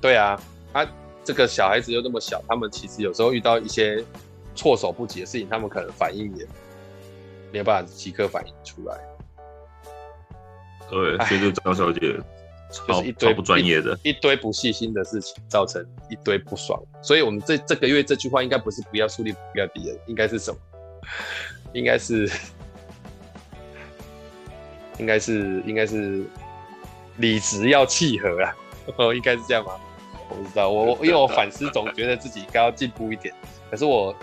[0.00, 0.38] 对啊，
[0.72, 0.86] 他
[1.24, 4.04] 这个小孩子又那么小，他们其实有时候遇到一些
[4.54, 6.46] 措手不及的事情，他们可能反应也
[7.50, 8.96] 没有办法即刻反应出来。
[10.88, 12.22] 对，所以就张小姐超
[12.70, 16.80] 就是一堆不专业的一，一堆不细心的事情，造成一堆不爽。
[17.02, 20.58] 所以，我们这这个月这句话应该不是不要树立不要敌人，应该是什么？
[21.72, 22.30] 应该是，
[24.98, 26.24] 应该是，应该是
[27.18, 28.56] 理直要气和啊！
[28.96, 29.72] 哦， 应该是这样吗？
[30.28, 33.32] 我不知道，我我因为我反思，总觉得自己应该要进步一点，
[33.70, 34.14] 可是我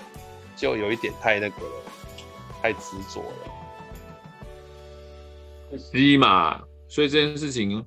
[0.56, 1.84] 就有一点太那个了，
[2.62, 3.38] 太执着了。
[5.94, 7.86] 一嘛，所以这件事情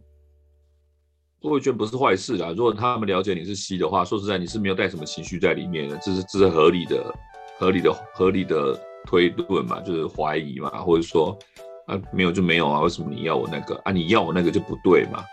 [1.47, 2.53] 我会觉得不是坏事啦。
[2.57, 7.15] 如果他们了解你是 C 的话，说实在，你是没有带什么情绪在里面的，这是这是合理的、
[7.57, 11.39] 合理的、合理的推论嘛，就是怀疑嘛，或者说
[11.87, 13.93] 啊没有就没有啊，为什么你要我那个啊？
[13.93, 15.25] 你要我那个就不对嘛？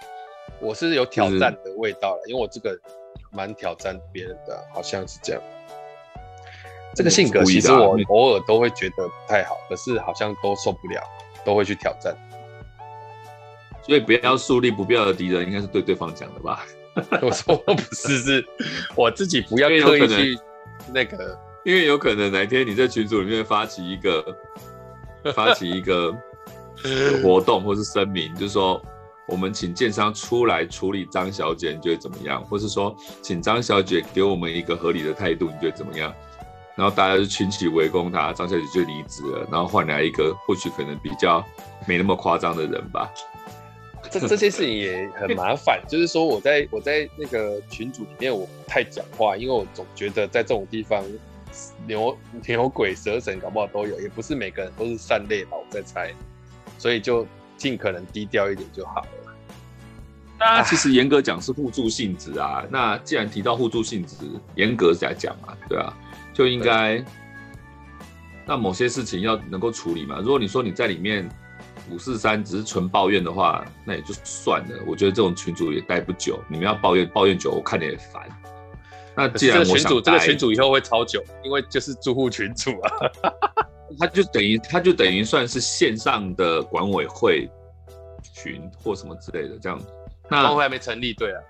[0.61, 2.77] 我是有挑战的味道了，因为我这个
[3.31, 5.41] 蛮挑战别人的，好像是这样。
[6.93, 11.01] 这个性格其实我偶尔都会觉得不太好，可是好像都受不了，
[11.43, 12.15] 都会去挑战。
[13.85, 16.65] 所以不要树立不必要的敌人，应该是对对方讲的吧？
[17.21, 18.45] 我说不是，是
[18.95, 20.39] 我自己不要刻意去
[20.93, 24.23] 那个，因为有可能哪天你在群组里面发起一个
[25.33, 26.15] 发起一个
[27.23, 28.79] 活动或是声明，就是说
[29.27, 32.43] 我们请建商出来处理张小姐，你觉得怎么样？
[32.45, 36.13] 或是说请张小姐给我们一个合理的态度，你觉得怎么样？
[36.75, 41.43] 然后大家就群起围攻他，张小姐就离职了，然后换来一个或许可能比较
[41.87, 43.09] 没那么夸张的人吧。
[44.13, 51.03] 这 这些事情也很麻烦，就是说我在我在那个群组里面我不太讲话，因为我总觉得在这种地方
[51.87, 56.13] 牛牛鬼蛇神搞不好都有，也不是每个人都是善类吧，我在猜，
[56.77, 57.25] 所以就
[57.57, 59.35] 尽可能低调一点就好了。
[60.39, 64.15] 那其实严格讲是互助性质啊，那既然提到互助性质，
[64.55, 65.91] 严格来讲啊，对啊，
[66.33, 67.03] 就应该
[68.45, 70.19] 那某些事情要能够处理嘛。
[70.19, 71.27] 如果你说你在里面。
[71.89, 74.77] 五四三只是纯抱怨的话，那也就算了。
[74.87, 76.41] 我觉得这种群主也待不久。
[76.47, 78.27] 你们要抱怨抱怨久，我看你也烦。
[79.15, 82.91] 那既然我想这个群主，这个群组以后会超久，因为就是住户群主啊。
[83.99, 87.47] 他就等于他就等于算是线上的管委会
[88.33, 89.79] 群或什么之类的这样。
[90.29, 91.41] 那管委会还没成立，对啊，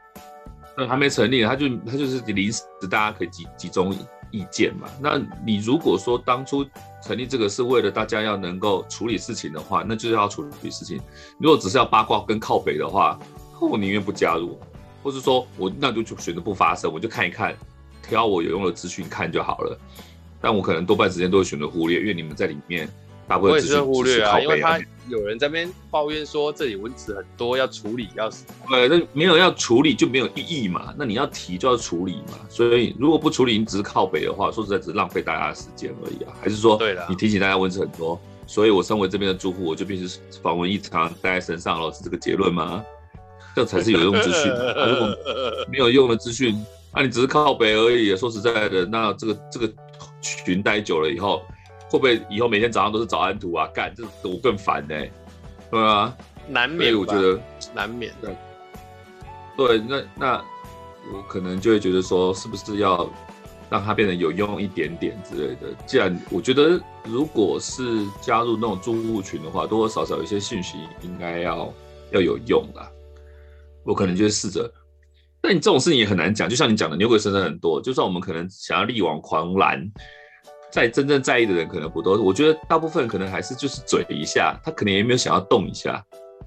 [0.75, 3.95] 那还没成立，他就他就是临时大家可以集集中
[4.33, 4.89] 意见嘛。
[4.99, 6.65] 那你如果说当初。
[7.05, 11.01] 成立这个是为了大家要能够处理事情的话，那就是要处理事情。
[11.37, 13.19] 如果只是要八卦跟靠北的话，
[13.59, 14.57] 我宁愿不加入，
[15.03, 17.53] 或是说我那就就选择不发声，我就看一看，
[18.01, 19.77] 挑我有用的资讯看就好了。
[20.39, 22.87] 但我可能多半时间都会选择忽略，因为你们在里面。
[23.27, 28.45] 我也是忽略啊，因为他有人在那边抱怨说这里蚊子很多，要处理要死。
[28.71, 30.93] 呃，那没有要处理就没有意义嘛。
[30.97, 32.39] 那你要提就要处理嘛。
[32.49, 36.33] 所以如果不处理，你只是靠北的话，说实在只是浪费大家的时间而已啊。
[36.41, 42.83] 还是说，对了，你提醒大家蚊子很多，所以我身为这边的住户，我就必须防蚊异常带在身上了，是这个结论吗？
[43.55, 44.51] 这才是有用资讯。
[44.51, 45.17] 如果
[45.69, 46.55] 没有用的资讯，
[46.93, 48.15] 那、啊、你只是靠北而已。
[48.15, 49.69] 说实在的，那这个这个
[50.21, 51.41] 群待久了以后。
[51.93, 53.67] 会不会以后每天早上都是早安图啊？
[53.71, 55.11] 干，这我更烦呢、欸。
[55.69, 56.91] 对啊，难免。
[56.91, 57.39] 所以我觉得
[57.71, 58.11] 难免。
[58.19, 58.35] 对，
[59.55, 60.45] 对，那那
[61.13, 63.07] 我可能就会觉得说，是不是要
[63.69, 65.71] 让它变得有用一点点之类的？
[65.85, 67.83] 既然我觉得，如果是
[68.19, 71.71] 加入那种住户群的话，多多少少有些信息应该要
[72.09, 72.89] 要有用啦。
[73.83, 74.67] 我可能就会试着。
[75.39, 77.79] 但你这种事情也很难讲，就像你讲的，牛鬼蛇神很多。
[77.79, 79.91] 就算我们可能想要力挽狂澜。
[80.73, 86.03] 在真正在意的人可能不多，我觉得大部分可能还是就是嘴一下，他可能也没有想要动一下。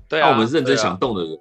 [0.08, 1.38] 对啊，那我们认真想动的人，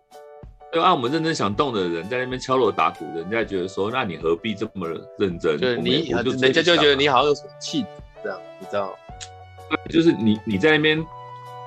[0.71, 5.57] 对啊，我们认真想动的人在那边敲锣打鼓，人家觉得说，那你何必这么认真？
[5.59, 7.87] 对你，人家就觉得你好像有什么气质
[8.23, 8.95] 这样，你知道？
[9.67, 11.03] 对，就是你你在那边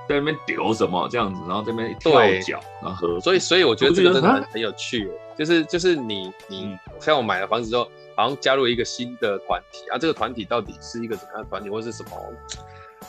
[0.08, 2.12] 在那边丢什么这样子，然后在那边跳
[2.46, 7.88] 脚，然后所以所以我觉得这个真的很很有趣，就是就是你你像我买了房子之后。
[8.18, 9.88] 好像加入一个新的团体。
[9.90, 12.10] 啊，这个团体到底是一个怎么样的团体，或是什么？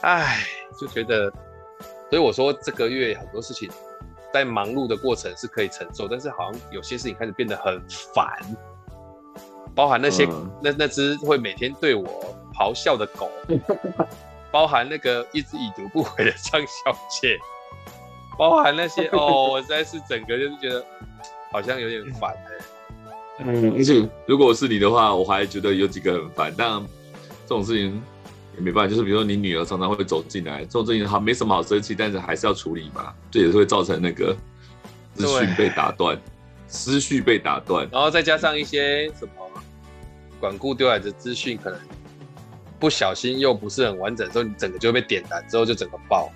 [0.01, 0.43] 唉，
[0.79, 1.31] 就觉得，
[2.11, 3.67] 所以我说这个月很多事情
[4.31, 7.81] 在忙碌的过程是可以承受，但是好像有些事情开始变得很
[8.13, 8.39] 烦，
[9.73, 12.05] 包含那些、嗯、那那只会每天对我
[12.53, 13.31] 咆哮的狗，
[14.51, 17.35] 包含那个一直已读不回的张小姐，
[18.37, 20.85] 包含那些哦，我实在是整个就是觉得
[21.51, 22.78] 好像有点烦哎、欸。
[23.41, 26.53] 嗯，而且如果我是你的话，我还觉得有几个很烦。
[26.57, 26.81] 但
[27.47, 28.01] 这种事情
[28.55, 33.13] 也没办法，就是比如说你女儿常常会走进来，这种事情好没什么好生气，但是还是要处理嘛。
[33.31, 34.35] 这也是会造成那个
[35.13, 36.19] 资讯被打断，
[36.67, 39.31] 思绪被打断，然后再加上一些什么
[40.39, 41.79] 管顾丢来的资讯，可能
[42.77, 46.29] 不小心又不是很完整之后，你整个就会被点燃，之后就整个爆。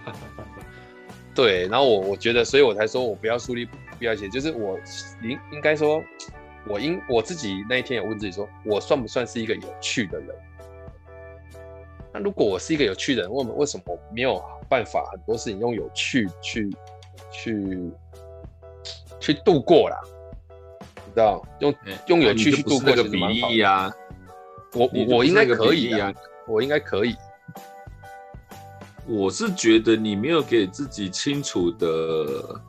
[1.33, 3.65] 对，然后我我觉得，所以我才说我不要树立。
[3.97, 4.79] 不要写，就是我
[5.21, 6.03] 应应该说，
[6.67, 10.35] 我应我自己那一天也问自己说，我算不算是一个有趣的人？
[12.13, 16.69] 那如果我是一个有趣的人，为什么为什么我没有办法很多事情用有趣去
[17.31, 17.91] 去
[19.19, 19.97] 去度过啦？
[21.05, 21.75] 你知道，用
[22.07, 23.91] 用有趣去度过这个比例啊？
[24.73, 26.13] 我我我应该可以啊，
[26.47, 27.15] 我应该可以。
[29.07, 32.61] 我是觉得你没有给自己清楚的。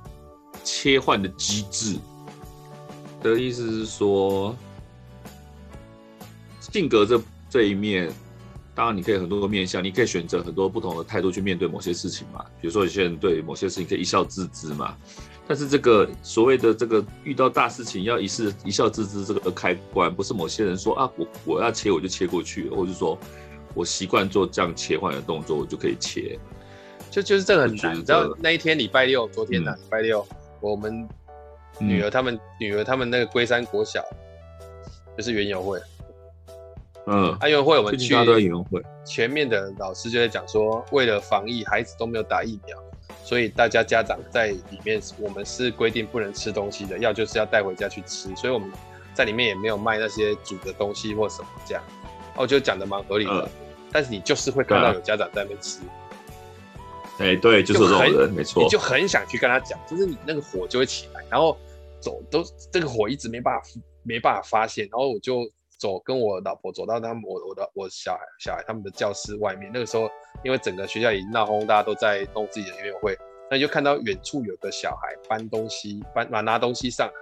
[0.70, 1.96] 切换的机制
[3.22, 4.54] 的意思是说，
[6.60, 8.12] 性格这这一面，
[8.74, 12.44] 当然你可以很多个面向，你可以选择很多不同的态度去面对某些事情嘛。
[12.60, 14.94] 比如说有些人对某些事情可以一笑置之嘛，
[15.48, 23.18] 但是这个所谓的这个遇到大事情要一试一笑置之这个开关，不是某些人说啊，我我要切我就切过去，或者说
[23.74, 26.38] 我习惯做这样切换的动作，我就可以切。
[27.10, 30.26] 就就是这个很难，你知道那一天礼拜六，昨天呢、啊、礼、嗯、拜六，
[30.60, 31.08] 我们
[31.78, 34.04] 女儿他们、嗯、女儿他们那个龟山国小
[35.16, 35.80] 就是园游会，
[37.06, 42.76] 嗯，啊园游会我们去园游会，前面的老师就在讲说，为了防疫，孩子都没有打疫苗，
[43.24, 48.70] 所以大家家长在里面，我们是规定不能吃东西的，要就是要带回家去吃，所以我们
[49.14, 51.82] 在里面也没有卖那些煮的东西或什么这样，
[52.36, 53.48] 哦，就讲的蛮合理的、嗯，
[53.92, 55.80] 但是你就是会看到有家长在那边吃。
[57.18, 58.62] 哎、欸，对，就是这种人，没错。
[58.62, 61.58] 你就很想去跟他讲，就是你那个火就会起来，然后
[61.98, 63.62] 走都这个火一直没办法
[64.04, 65.42] 没办法发现，然后我就
[65.78, 70.08] 走跟我老婆走到他们我我的我小孩小孩他们的教室外面，那个时候
[70.44, 73.18] 因为整个学校已经闹哄，大家都在弄自己的音乐会，
[73.50, 77.12] 那你就看到远处有个小孩搬东西搬拿拿东西上来，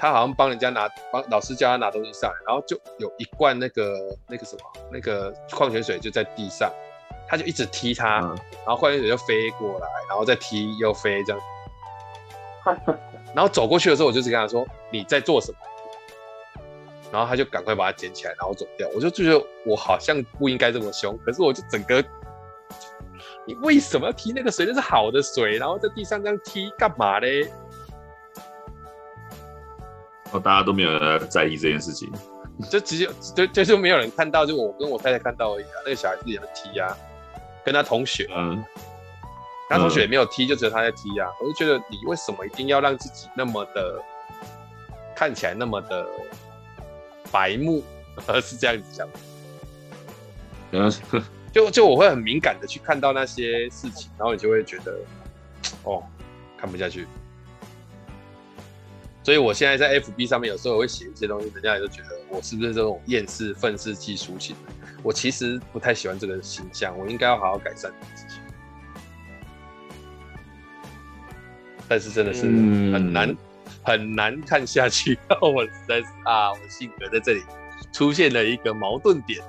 [0.00, 6.68] 他好像帮人家拿帮老师叫他拿东西上来，然后就有一罐那个那个什么那个矿泉水就在地上。
[7.28, 8.28] 他就一直踢他，嗯、
[8.64, 11.42] 然后矿泉水就飞过来，然后再踢又飞这样，
[13.34, 15.58] 然后走过去的时候，我就是跟他说：“你在做什么？”
[17.10, 18.88] 然后他就赶快把它捡起来，然后走掉。
[18.94, 22.02] 我就觉得我好像不应该这么凶，可是我就整个，
[23.46, 24.64] 你为什么要踢那个水？
[24.66, 27.50] 那是好的水，然后在地上这样踢干嘛嘞？
[30.30, 32.10] 哦，大家都没有人在意这件事情，
[32.70, 35.76] 就直接就就就没有人看到，就我跟我太太看到而已啊。
[35.84, 36.96] 那个小孩子也在踢啊。
[37.64, 38.64] 跟他同学，嗯，
[39.68, 41.28] 他同学也没有踢，就只有他在踢啊。
[41.40, 44.00] 我就觉得你为什么一定要让自己那么的
[45.14, 46.06] 看起来那么的
[47.30, 47.82] 白目？
[48.42, 49.08] 是这样子讲，
[50.72, 50.92] 嗯，
[51.50, 54.98] 就就我会很敏感的去看到那些事情，然后你就会觉得，
[55.84, 56.02] 哦，
[56.58, 57.06] 看不下去。
[59.24, 64.72] 所以我现在在 FB 上面有时候我会写一些东西，人家也都觉得我是不是这种厌世愤世嫉俗型的。
[65.02, 68.34] 我其实不太喜欢这个形象，我应该要好好改善自己。
[71.88, 73.36] 但是真的是很难、嗯、
[73.82, 77.42] 很难看下去， 我实在是啊，我性格在这里
[77.92, 79.40] 出现了一个矛盾点。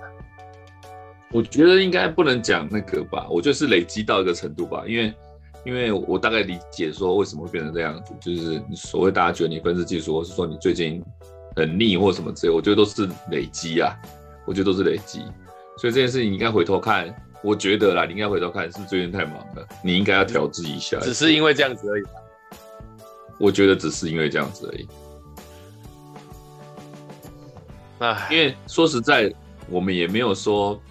[1.31, 5.13] 我觉得应该不能讲那个吧，我就是累积到一个程度吧，因为。
[5.65, 11.01] 因为我大概理解说为什么会变成这样子，就是所谓大家觉得你愤世嫉俗，或是说你最近
[11.55, 13.95] 很腻或什么之类，我觉得都是累积啊，
[14.45, 15.23] 我觉得都是累积。
[15.83, 17.13] 所以这件事情你应该回头看，
[17.43, 20.97] 我觉得啦，你应该回头看是不是最近太忙了，你应该要调制一下。
[21.01, 22.03] 只是因为这样子而已。
[23.37, 24.87] 我觉得只是因为这样子而已。
[27.99, 29.29] 唉，因为说实在，
[29.67, 30.81] 我们也没有说。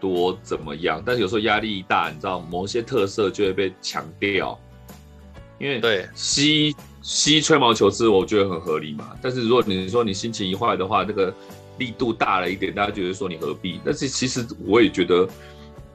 [0.00, 1.00] 多怎么样？
[1.06, 4.58] 但是有时候压力一大，你知道某些特色就会被强调。
[5.60, 9.16] 因为对吸吸吹毛求疵，我觉得很合理嘛。
[9.22, 11.32] 但是如果你说你心情一坏的话，这个
[11.78, 13.80] 力度大了一点，大家觉得说你何必？
[13.84, 15.28] 但是其实我也觉得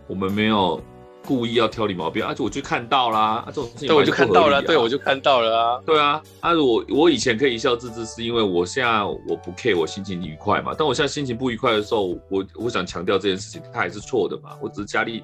[0.07, 0.81] 我们没有。
[1.25, 10.73] 故意要挑你毛病，而、啊、且我就看到啦，啊，这种事情、啊、对我就看到了，对我就看到了啊，对啊，啊，我我以前可以一笑置之，是因为我现在我不 care，我心情愉快嘛。
[10.77, 14.51] 但我现在心情不愉快的时候，我我想强调这件事情，它还是错的嘛。
[14.61, 15.21] 我只是加力，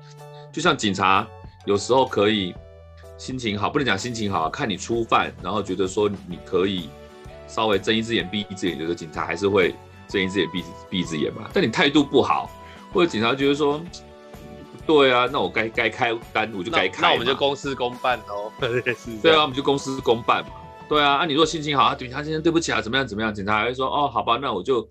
[0.52, 1.26] 就像警察
[1.66, 2.54] 有时候可以
[3.18, 6.90] 心情好，不能讲心情好，看你初犯，然后觉得说你可以
[7.48, 9.74] 稍微睁一只眼闭一只眼，觉得警察还是会
[10.14, 11.50] 睁一只眼闭闭一只眼嘛。
[11.54, 12.50] 但你态度不好，
[12.94, 13.82] 或者警察觉得说。
[14.86, 18.52] 对啊，那我该该开单我就该开那，那我们就公事公办哦。
[19.22, 20.50] 对啊，我们就公事公办嘛。
[20.90, 23.34] 对啊，啊，你如果心情好，警察先生对不起啊，怎么样怎么样？
[23.34, 24.86] 警察还会说哦，好吧，那我就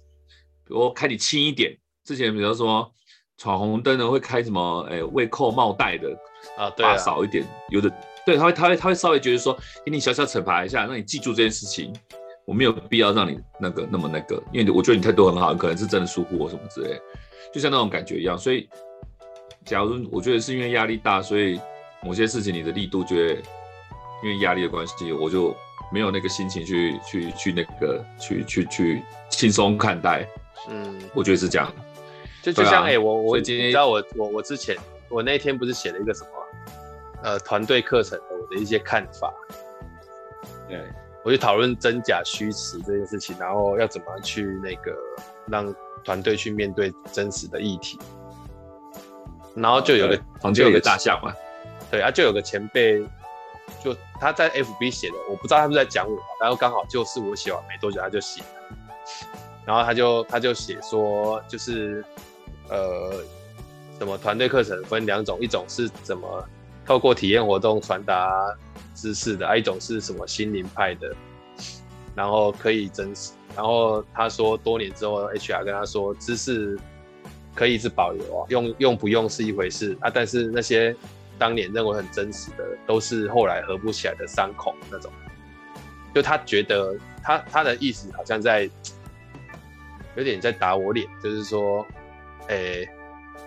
[0.70, 1.76] 我开你轻一点。
[2.06, 2.90] 之前比如说
[3.36, 4.88] 闯红灯的会开什么？
[4.90, 6.08] 哎，未扣帽带的
[6.56, 7.44] 啊，对啊，少一点。
[7.68, 7.92] 有的
[8.24, 9.54] 对他会他会他会稍微觉得说
[9.84, 11.92] 给你小小惩罚一下，让你记住这件事情。
[12.44, 17.00] 我没有必要让你那个那么那个，因为我觉得你态度很好，可能是真的疏忽我什么之类，
[17.52, 18.68] 就像那种感觉一样，所以。
[19.64, 21.60] 假如我觉得是因为压力大，所以
[22.02, 23.40] 某些事情你的力度觉得
[24.24, 25.54] 因为压力的关系，我就
[25.92, 30.26] 没有那个心情去去去那个去去去轻松看待。
[30.68, 31.72] 嗯，我觉得是这样。
[32.42, 34.76] 就就像哎、啊欸，我我今天你知道我我我之前
[35.08, 36.30] 我那天不是写了一个什么
[37.22, 39.32] 呃团队课程的我的一些看法。
[40.68, 40.82] 对，
[41.24, 44.96] 我就讨论真假虚实这件事情，然后要怎么去那个
[45.46, 47.98] 让团队去面对真实的议题。
[49.54, 51.32] 然后就有个，房间有个大象嘛，
[51.90, 53.06] 对啊，就有个前辈
[53.84, 58.76] 就他在 FB 写的，我不知道他是在讲我，然后刚好就是我写完没多久他就写了，
[59.66, 62.02] 然后他就他就写说就是
[62.70, 63.12] 呃
[63.98, 66.48] 什么团队课程分两种，一种是怎么
[66.86, 68.56] 透过体验活动传达
[68.94, 71.14] 知识的，啊一种是什么心灵派的，
[72.14, 76.78] 然后可以真实，然后他说多年之后 HR 跟他说知识
[77.54, 80.96] 可以一直保留啊，用用不用是一回事啊，但是那些。
[81.38, 85.10] 当年认为很真实的，都是后来合不起来的伤口那种。
[86.14, 88.70] 就他觉得他他的意思好像在
[90.14, 91.84] 有点在打我脸，就是说，
[92.46, 92.90] 哎、欸，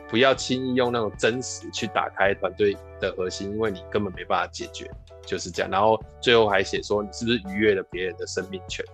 [0.09, 4.91] 不要轻易用那种真实去打开团队的核心，因为你根本没办法解决，
[5.25, 5.71] 就是这样。
[5.71, 8.85] 然后最后还写说你是不是逾越了别人的生命权？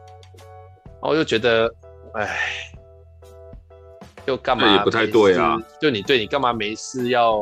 [0.86, 1.74] 然后我就觉得，
[2.14, 2.40] 哎，
[4.26, 4.76] 就干嘛？
[4.76, 5.58] 也不太对啊。
[5.80, 7.40] 就你对你干嘛没事要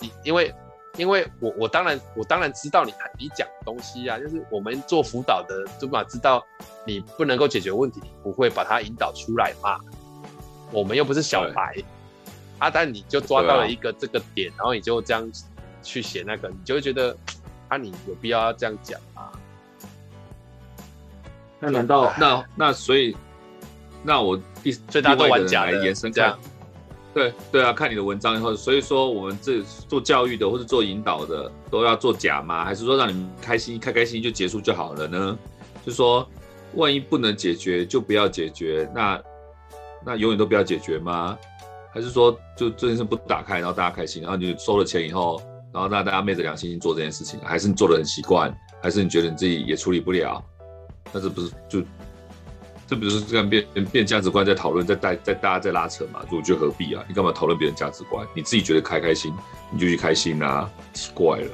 [0.00, 0.54] 你因为。
[0.96, 6.44] 因为我我当然我当然知道你你讲的东西啊，就是我们做辅导的，起码知道
[6.84, 9.78] 你不能够解决问题，你不会把它引导出来嘛。
[10.72, 11.76] 我们又不是小白，
[12.58, 15.30] 啊，但你就抓到了一个这个点，然后你就这样
[15.84, 17.16] 去写那个，你就会觉得
[17.68, 19.30] 啊，你有必要要这样讲吗？
[21.60, 23.16] 那难道那那所以
[24.02, 26.38] 那我第最大的玩家来延伸这样。
[27.14, 32.64] 对对啊，看你的文章以后，所以说我们这做教育的或者做引导的都要做假吗？
[32.64, 35.36] 还是说让你们开心开开心心就结束就好了呢？
[35.84, 36.28] 就说
[36.74, 39.20] 万一不能解决就不要解决，那
[40.04, 41.36] 那永远都不要解决吗？
[41.90, 45.42] 还是说就这件事不打开，然后大家开心，然后你收了钱以后，
[45.72, 47.38] 然后那大家昧着良心做这件事情？
[47.40, 48.52] 还是你做的很习惯？
[48.82, 50.42] 还是你觉得你自己也处理不了？
[51.12, 51.82] 那这不是就？
[52.86, 56.24] 这不是这样变变价值观在讨论，在带在大家在拉扯嘛？
[56.32, 57.04] 我觉得何必啊？
[57.06, 58.26] 你干嘛讨论别人价值观？
[58.34, 59.30] 你自己觉得开开心，
[59.70, 60.70] 你就去开心啊！
[60.94, 61.50] 奇怪了。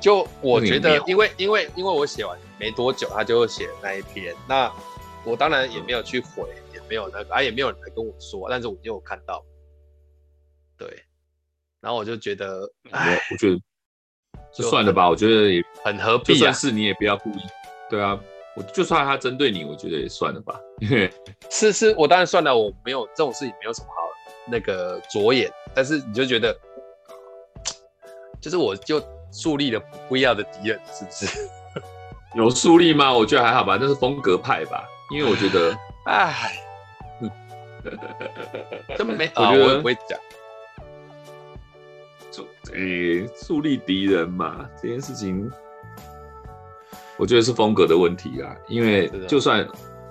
[0.00, 4.72] 就我觉得，因为因为因为我写完没多久，他就写那一篇，那
[5.24, 9.57] 我当然也没有去回，嗯、也没有那个，啊，也没有人来跟我说，但是我就有看到，对，
[11.88, 13.58] 然后我就觉得，哎，我觉得
[14.52, 17.40] 就算了吧，我觉得也很何必啊，就算是你也不要故意，
[17.88, 18.20] 对啊。
[18.54, 20.60] 我就算他针对你，我觉得也算了吧。
[21.48, 23.94] 是是，我当然算了，我没有这种事情，没有什么好
[24.50, 25.50] 那个着眼。
[25.74, 26.54] 但是你就觉得，
[28.38, 31.48] 就是我就树立了不必要的敌人，是不是？
[32.36, 33.10] 有树立吗？
[33.10, 34.86] 我觉得还好吧，那是风格派吧。
[35.10, 35.74] 因为我觉得，
[36.04, 36.52] 哎，
[38.98, 40.18] 根本没，我觉得我不会讲。
[42.38, 45.50] 树诶，树立敌人嘛，这件事情。
[47.16, 49.66] 我觉得是风格的问题啊，因为就算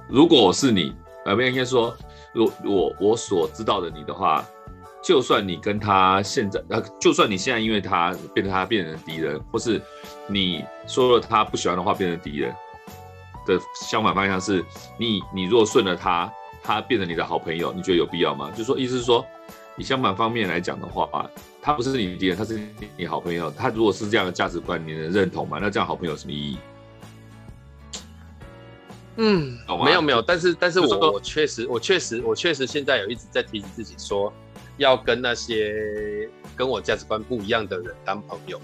[0.10, 0.94] 如果我是你，
[1.26, 1.96] 呃，不应该说，
[2.34, 4.44] 如我我所知道的你的话，
[5.02, 9.82] 就算你跟他现在，呃，就算你现在因为他变成他变成敌人，或是
[10.28, 12.54] 你说了他不喜欢的话变成敌人
[13.46, 13.58] 的
[13.90, 14.62] 相反方向是，
[15.00, 16.30] 你你若顺了他，
[16.62, 18.52] 他变成你的好朋友，你觉得有必要吗？
[18.54, 19.26] 就说意思是说，
[19.78, 21.08] 你相反方面来讲的话，
[21.68, 22.58] 他不是你敌人，他是
[22.96, 25.60] 你好朋友，他如果是这样的价值观，你能认同吗？
[25.62, 26.58] 那这样好朋友有什么意义？
[29.18, 34.32] 嗯，没有没有，但是但是我我确实我确实我确实现在有一直在提醒自己说，
[34.78, 38.62] 要跟那些跟我价值观不一样的人当朋友。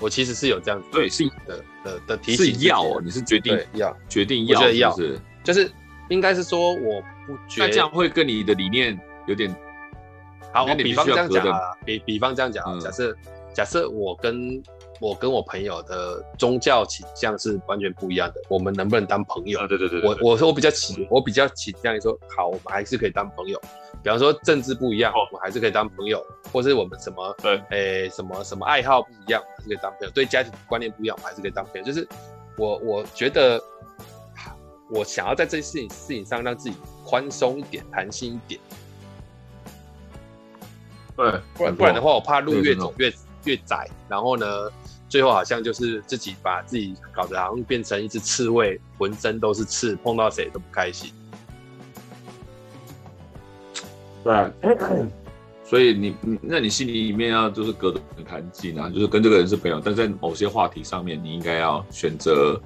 [0.00, 5.70] 我其实是有这样子对是的的的提醒，是要哦，你是决定要决定要，我觉得要是就是
[6.08, 9.54] 应该是说我不觉得那这样会跟你的理念有点
[10.52, 10.64] 好。
[10.64, 13.16] 我比方这样讲啊，比比方这样讲啊，假设
[13.54, 14.62] 假设我跟。
[15.00, 19.60] 我跟我朋友的宗教倾向是完全不一样的，我们能不能当朋友？
[19.60, 23.56] 啊，对对对，我我说我比较倾，我比较倾向于说，好，我们还是可以当朋友。
[24.02, 26.20] 比方说政治不一样，我们还是可以当朋友，
[26.52, 30.10] 或是我们什么，对，诶，什么什么爱好不一样，还是可以当朋友。
[30.10, 31.84] 对家庭观念不一样，我们还是可以当朋友。
[31.84, 32.04] 就是
[32.56, 33.62] 我我觉得，
[34.90, 38.60] 我想要在这些事情事情上让自己宽松一点，弹性一点。
[41.16, 43.12] 对，不然不然的话，我怕路越走越
[43.44, 44.46] 越窄，然后呢？
[45.10, 51.10] 最后好像就是自己把自己搞得好像变成一只刺猬，浑身都是刺，碰到谁都不开心。
[54.22, 54.52] 对，
[55.64, 62.60] 所以你你那你心里面要就是隔得很干净啊，就是跟这个人是朋友，但在某些话题上面，你应该要选择，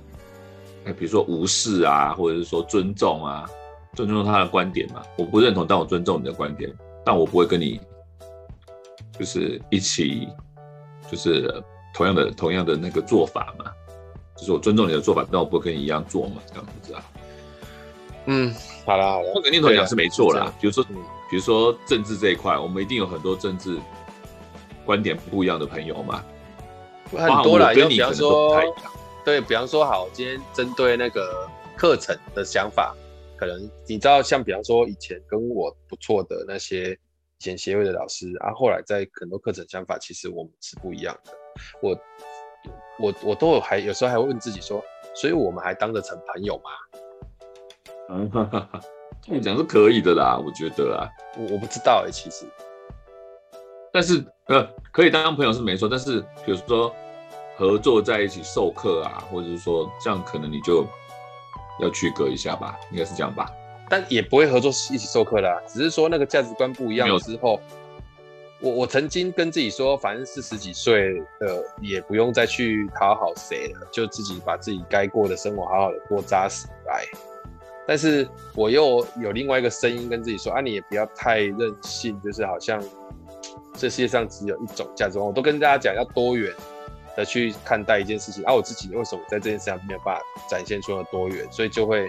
[0.84, 3.48] 比如说无视啊，或者是说尊重啊，
[3.94, 5.02] 尊重他的观点嘛。
[5.16, 6.72] 我不认同，但我尊重你的观点，
[7.04, 7.80] 但我不会跟你
[9.18, 10.28] 就是一起
[11.10, 11.62] 就是。
[11.94, 13.66] 同样的同样的那个做法嘛，
[14.34, 17.04] 就是我尊重你的做法，但我不会跟你一样做嘛，这样子啊。
[18.24, 18.54] 嗯，
[18.86, 20.50] 好了好了，换个念头讲是没错啦。
[20.58, 20.82] 比如说，
[21.28, 23.78] 比如说政治这一块，我们一定有很多政治
[24.86, 26.24] 观点不一样的朋友嘛。
[27.10, 28.58] 很多啦，跟你比方说，
[29.24, 32.92] 对，比方说，好，今天针对那个课程的想法，
[33.36, 41.32] 可能你知道，像比方说以前跟我不错的那些以前协会的老师啊，后来在很多课程想法，其实我们是不一样的。
[41.80, 41.96] 我
[42.98, 44.82] 我我都有还有时候还会问自己说，
[45.14, 46.70] 所以我们还当得成朋友吗？
[48.10, 48.80] 嗯， 哈哈哈，
[49.22, 51.08] 这么讲是可以的啦，我觉得啊，
[51.38, 52.44] 我我不知道哎、欸，其实，
[53.92, 56.92] 但是呃，可以当朋友是没错，但是比如说。
[57.62, 60.84] 合作在一起授课啊，或者是说这样，可能你就
[61.80, 63.48] 要区隔一下吧，应该是这样吧。
[63.88, 67.60] 但也不会合作一起授课啦，只是说那个价值观不一样之后，
[68.60, 77.04] 我我曾经跟自己说，反正四十几岁的也不用再去讨好谁了，就自己把自己该过的生活好好的过扎实来。
[77.86, 82.82] 但是我又有另外一个声音跟自己说，啊，你也不要太任性，就是好像
[83.74, 86.52] 这世界上只有一种价值观，我都跟大家讲要多元。
[87.16, 92.08] 的去看待一件事情，啊、我自己为什么在这件事上没有办法展现出的多元，所以就会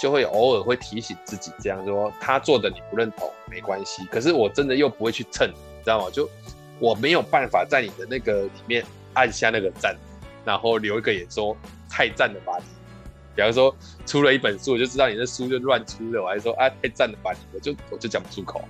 [0.00, 6.10] 就会偶尔会提醒自己这样说，他做的你不认同没关系，可是我真的又不会去蹭，你知道吗？
[6.12, 6.28] 就
[6.78, 9.96] 我没有办法在你的那个里面按下那个赞，
[10.44, 11.56] 然后留一个言说
[11.88, 12.64] 太赞了吧你，
[13.34, 13.74] 比方说
[14.04, 18.60] 出了一本书，我就知道你的书就乱出了，我还说啊太赞了吧你，我就我就讲不出口。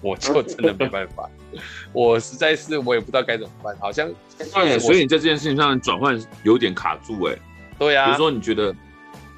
[0.00, 1.28] 我就真的没办法，
[1.92, 4.08] 我实在是我也不知道该怎么办，好像
[4.38, 7.36] 对，所以你在这件事情上转换有点卡住哎。
[7.78, 8.74] 对呀，比如说你觉得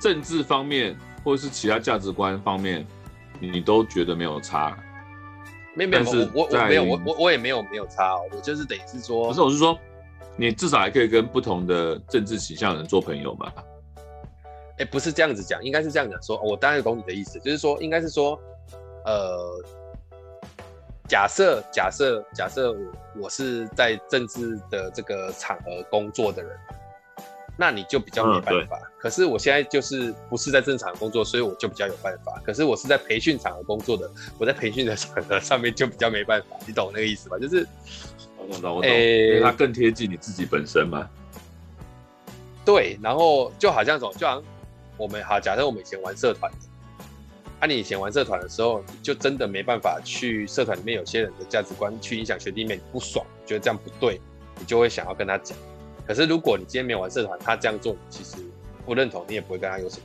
[0.01, 2.86] 政治方面或者是其他价值观方面，
[3.41, 4.76] 你都觉得没有差？
[5.74, 9.78] 没有没有，我我没有我我我也没有没有差哦，我就是等于是说，不是我是说，
[10.36, 13.53] 你至少还可以跟不同的政治倾向的人做朋友嘛？
[14.78, 18.41] 哎，不是这样子讲，应该是这样讲说，我当然懂你的意思，就是说应该是说，
[19.05, 19.62] 呃。
[21.09, 22.79] 假设假设假设我
[23.23, 26.55] 我是在政治的这个场合工作的人，
[27.57, 28.79] 那你就比较没办法。
[28.79, 32.39] 嗯、可是我现在就是不是在正常工作，所以我就比较有办法。
[32.45, 36.57] 可是我是在培训场合工作的，我在培训的场合上面就比较没办法。
[36.67, 37.39] 你懂那个意思吧？
[37.39, 37.67] 就是
[38.37, 41.09] 我懂，我懂，欸、因为它更贴近你自己本身嘛。
[42.67, 44.45] 对，然后就好像什么，就好像
[44.99, 46.53] 我们好，假设我们以前玩社团。
[47.61, 54.21] 啊，你以前玩社团的时候，你就真的没办法去社团里面有些人的价值观去影响学弟妹，你不爽，觉得这样不对，
[54.59, 55.59] 你就会想要跟他讲。
[56.07, 58.37] 可是如果你今天没有玩社团，他这样做，你其实
[58.87, 60.05] 不认同，你也不会跟他有什么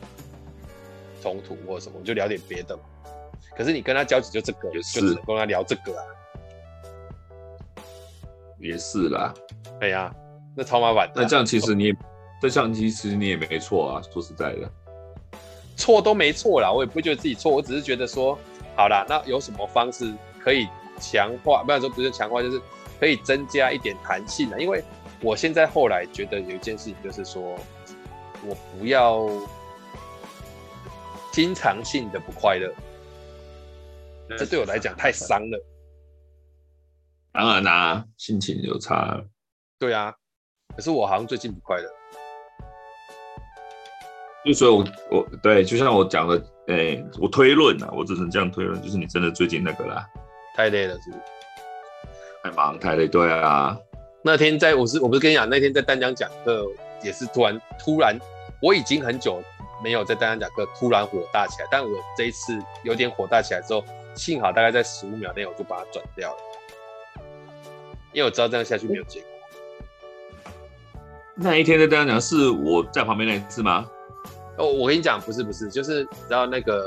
[1.22, 2.84] 冲突或什么，你就聊点别的嘛。
[3.56, 6.04] 可是你跟他交集就这个，就只能跟他聊这个啊。
[8.60, 9.32] 也是啦，
[9.80, 10.16] 对呀、啊，
[10.56, 11.08] 那超麻烦。
[11.14, 11.96] 那这样其实你也，
[12.42, 14.72] 这样其实你也没错啊，说实在的。
[15.76, 18.38] 错都没错啦，我也不会觉得自己错，我只是觉得说，
[18.76, 20.68] 好啦，那有什么方式可以
[21.00, 21.64] 强化？
[21.64, 22.62] 不要说不是强化，就是
[23.00, 24.62] 可以增加一点弹性的。
[24.62, 24.84] 因为
[25.22, 27.42] 我现在后来觉得有一件事情，就是说
[28.46, 29.28] 我不要
[31.32, 32.74] 经常性的不快乐，
[34.38, 35.66] 这对我来讲太伤了。
[37.32, 39.20] 当然啦，心情有差。
[39.80, 40.14] 对啊，
[40.76, 41.90] 可是我好像最近不快乐。
[44.52, 46.36] 所以我，我我对，就像我讲的，
[46.68, 50.04] 哎、欸，我推论啊，我只能这样推论，就是你真的最近那个啦，
[50.58, 51.22] 太累了，是不是？
[52.44, 53.78] 太忙太累，对啊。
[54.24, 56.66] 那天在我是我不是跟你讲，那天在丹江讲课
[57.04, 58.18] 也是突然突然，
[58.62, 59.42] 我已经很久
[59.84, 61.68] 没有在丹江讲课，突然火大起来。
[61.70, 63.84] 但我这一次有点火大起来之后，
[64.16, 66.38] 幸好大概在十五秒内我就把它转掉了，
[68.12, 69.30] 因为我知道这样下去没有结果。
[71.36, 73.90] 那一天在丹江讲是我在旁边那一次吗？
[74.58, 76.86] 哦，我跟你讲，不是不是，就是你知道那个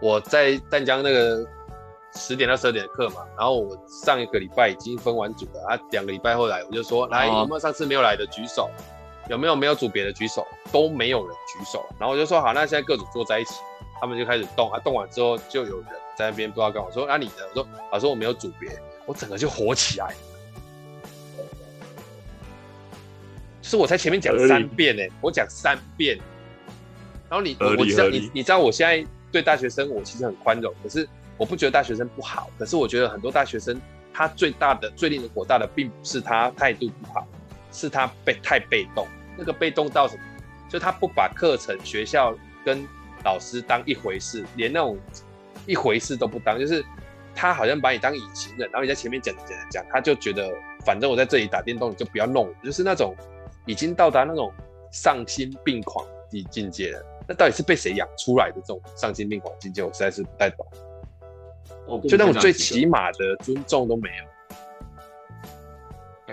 [0.00, 1.44] 我在湛江那个
[2.14, 8.70] 十点到十二点的课嘛，然后我上一个礼拜已经分完组了，啊，两个礼拜后来我就说，来有没有上次没有来的举手，
[9.28, 13.54] 有没有没有组别的举手，都没有人举手，然后我就说好，那现在各组坐在一起，
[14.00, 18.70] 他们就开始动啊，动完之后就有人在那边不知道干嘛，我说啊你的，我说老师我没有组别，
[19.06, 20.14] 我整个就火起来。
[23.62, 26.18] 是我在前面讲三遍呢，我讲三遍，
[27.30, 31.08] 然后你我知道你你知道我现在对大学生我其实很宽容，可是
[31.38, 33.80] 我不觉得大学生不好，可是我觉得很多大学生
[34.12, 37.26] 他最大的最令人火大的，并不是他态度不好，
[37.70, 39.06] 是他被太被动，
[39.38, 40.22] 那个被动到什么？
[40.68, 42.84] 就他不把课程、学校跟
[43.24, 44.98] 老师当一回事，连那种
[45.66, 46.84] 一回事都不当，就是
[47.34, 50.50] 他好像把你当隐形人，然后你在前面讲讲讲讲，他就觉得
[50.84, 53.14] 反正我在这里打电动，你就不要弄，就是那种。
[53.66, 54.52] 已经到达那种
[54.90, 59.82] 丧心病狂的境界了，那到底是被谁养出来的这种丧心病狂境界？
[59.82, 60.66] 我实在是不太懂。
[62.08, 64.64] 就那种最起码的尊重都没有。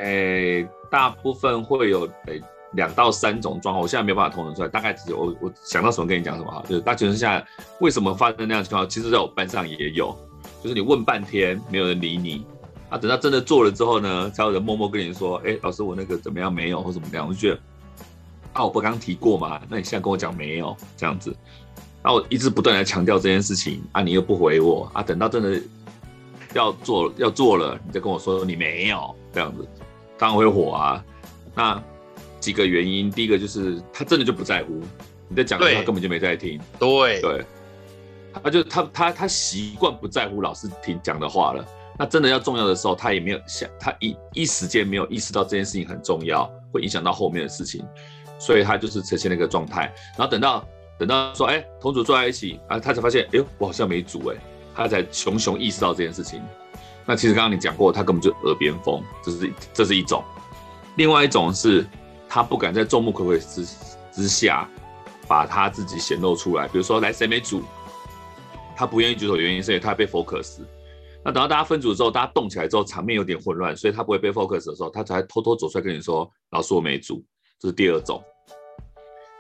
[0.02, 2.42] 诶、欸，大部分会有诶
[2.74, 7.44] 两到三种状况，我现在没有办法统整出来，大概只有我我想到什么跟你讲什么哈，就是大学生下
[7.80, 10.16] 为什么发生那样情况，其实在我班上也有，
[10.64, 12.46] 就是你问半天没有人理你，
[12.90, 17.60] 啊，等到真的做了之后呢，才有人默默跟你说，哎、欸，老师我那个怎么样没有或怎么样，我就觉得，
[18.54, 19.62] 啊，我不刚刚提过吗？
[19.70, 21.36] 那你现在跟我讲没有这样子，
[22.02, 25.62] 然后我一直不断的强调这件事情，啊，你又不回我，啊，等到真的
[26.54, 29.68] 要做要做了，你再跟我说你没有这样子。
[30.18, 31.06] 当然会火啊！
[31.56, 31.82] 那
[32.42, 34.82] 几个原因，第一个就是他真的就不在乎
[35.30, 36.60] 你在讲的，他根本就没在听。
[36.78, 37.46] 对对，
[38.44, 41.66] 他就他他他习惯不在乎老师听讲的话了。
[42.00, 47.86] 那真的要重要的时候，他也没有想，他一一时间没有意识到这件事情很重要，会影响到后面的事情，
[48.40, 49.94] 所以他就是呈现那个状态。
[50.18, 50.66] 然后等到
[50.98, 54.38] 等到说，哎、同组坐在一起啊，他才发现，哎呦，我好像没组哎，
[54.74, 56.42] 他才熊熊意识到这件事情。
[57.06, 60.24] 那其实刚刚你讲过，他根本就耳边风，这是这是一种；
[60.96, 61.86] 另外一种是，
[62.30, 63.68] 他不敢在众目睽睽之
[64.10, 64.66] 之下
[65.28, 66.66] 把他自己显露出来。
[66.66, 67.62] 比如说，来谁没组，
[68.74, 70.60] 他不愿意举手，原因是因为他被 focus。
[71.24, 77.24] 那等到大家分组之后，大家动起来之后，场面有点混乱，所以他不会被 focus 的时候，他才偷偷走出来跟你说：“老师，我没组。”
[77.60, 78.24] 这是第二种，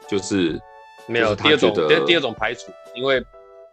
[0.07, 0.59] 就是
[1.07, 1.73] 没有第二种，
[2.05, 3.23] 第二种排除，因为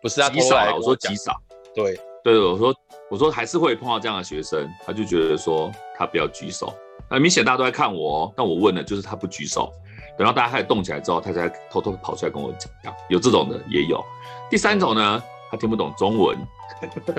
[0.00, 1.34] 不是他极少，我说极少，
[1.74, 1.98] 对。
[2.22, 2.74] 对，我说，
[3.09, 6.74] 我说还是会碰到这样的学生，他就觉得说他不要举手，
[7.09, 9.70] 很明显大家都在看我哦，但我问了，就是他不举手，
[10.18, 12.52] 等到大家开始动起来之后，他才偷偷跑出来跟我
[12.82, 14.04] 讲，有这种的也有。
[14.50, 16.36] 第三种呢，他听不懂中文，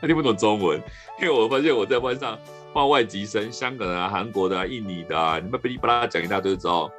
[0.00, 0.80] 他听不懂中文，
[1.20, 2.38] 因为我发现我在班上
[2.72, 6.90] 放外籍生，香港的啊、韩国的啊、印尼的啊，你们噼里啪啦讲一大堆之后，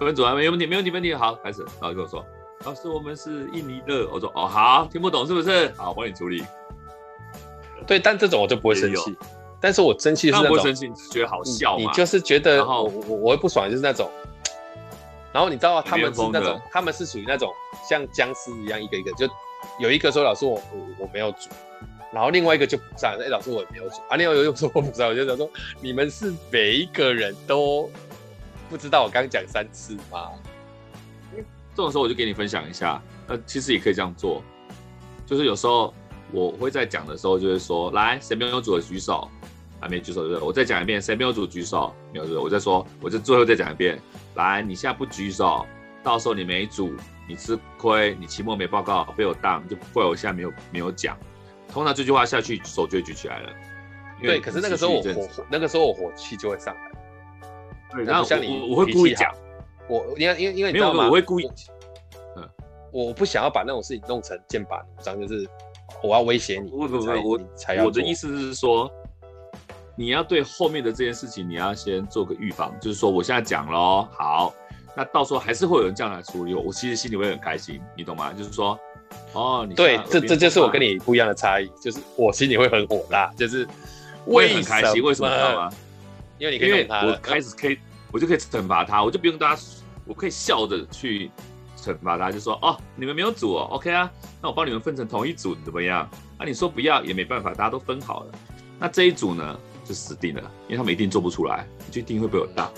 [0.00, 2.24] 分组还没有问题，没问题，没问题，好，开始，然后跟我说。
[2.64, 4.08] 老师，我们是印尼的。
[4.12, 5.68] 我说哦，好，听不懂是不是？
[5.76, 6.44] 好，帮你处理。
[7.88, 9.16] 对，但这种我就不会生气。
[9.60, 11.84] 但是我生气是那种，不会生气，只觉得好笑你。
[11.84, 14.08] 你就是觉得我我我会不爽，就是那种。
[15.32, 17.52] 然后你知道他们是那种，他们是属于那种
[17.88, 19.28] 像僵尸一样，一个一个就
[19.78, 21.48] 有一个说老师我我我没有组，
[22.12, 23.16] 然后另外一个就不上。
[23.18, 25.08] 哎，老师我也没有组啊，另外一个又说我不上。
[25.08, 25.48] 我就想说，
[25.80, 27.90] 你们是每一个人都
[28.68, 30.30] 不知道我刚讲三次吗？
[31.74, 34.42] 这种时候我就给你分享一下，呃，其实也可以这样做，
[35.24, 35.94] 就是有时候
[36.30, 39.26] 我会在讲的时候，就是说，来，谁没有组的举手，
[39.80, 40.46] 还没举手对不对？
[40.46, 43.98] 我再讲一遍，谁没有组举手，没有组，我再说，我就最后再讲一遍，
[44.34, 45.66] 来，你现在不举手，
[46.02, 46.94] 到时候你没组，
[47.28, 51.16] 你吃亏，你期末没报告被我当，就怪我现在没有没有讲。
[51.68, 53.50] 通常这句话下去，手就会举起来了。
[54.20, 56.90] 对，可是那个时候我火，那个时候我火气就会上来。
[57.90, 59.32] 对，然后像你，我会故意讲。
[59.88, 61.06] 我因为因为因为你知道吗？
[61.06, 61.50] 我会故意，
[62.36, 62.48] 嗯，
[62.92, 65.48] 我不想要把那种事情弄成剑拔弩张，就是
[66.02, 66.70] 我要威胁你。
[66.70, 67.84] 不不不，我才要。
[67.84, 68.90] 我的意思是说，
[69.94, 74.54] 你要对后面的这件事情，你要先做个预防，就是说我现在讲喽，好，
[74.96, 78.32] 那到时候还是会有人这样来处理我，我其实心里会很开心，你懂吗？
[78.32, 78.78] 就是说，
[79.32, 83.66] 哦，你对，这这就是我跟你不一样的差异，就是我心里会很火辣，就是
[84.24, 85.72] 我也很开心，为什么知道吗？
[86.38, 87.78] 因为你可以因为我开始可以。
[88.14, 89.62] 我就可以惩罚他，我就不用大家，
[90.04, 91.30] 我可以笑着去
[91.78, 94.12] 惩罚他，就说哦，你们没有组哦，OK 啊，
[94.42, 96.06] 那我帮你们分成同一组怎么样？
[96.38, 98.32] 那、啊、你说不要也没办法，大家都分好了。
[98.78, 102.70] 那这一组呢就死定了，因为他们一定做不出来，就一定会被我当。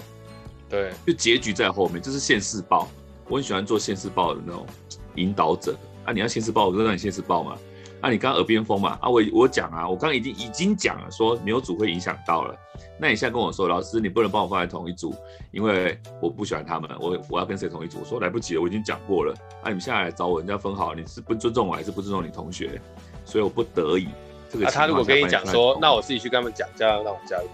[0.69, 2.89] 对，就结局在后面，这、就是现世报。
[3.29, 4.67] 我很喜欢做现世报的那种
[5.15, 7.57] 引导者啊，你要现世报，我就让你现世报嘛。
[8.01, 8.99] 啊、你刚刚耳边风嘛？
[9.01, 12.55] 啊，我我讲啊，我刚刚已经已经讲了，说没有组会影响到了。
[13.01, 15.15] 那你现在跟我说，老师你不能帮我放在同一组，
[15.53, 18.01] 因为我不喜欢他们，我我要跟谁同一组？
[18.01, 19.35] 我说来不及了，我已经讲过了。
[19.63, 22.79] 啊，你们现在来找我，人家分好，你是不尊重我还是不尊重你同学？
[23.25, 24.09] 所以我不得已。
[24.55, 27.49] 这个、啊、他如果跟你讲说，那我自己去跟他们讲，这样让我加入。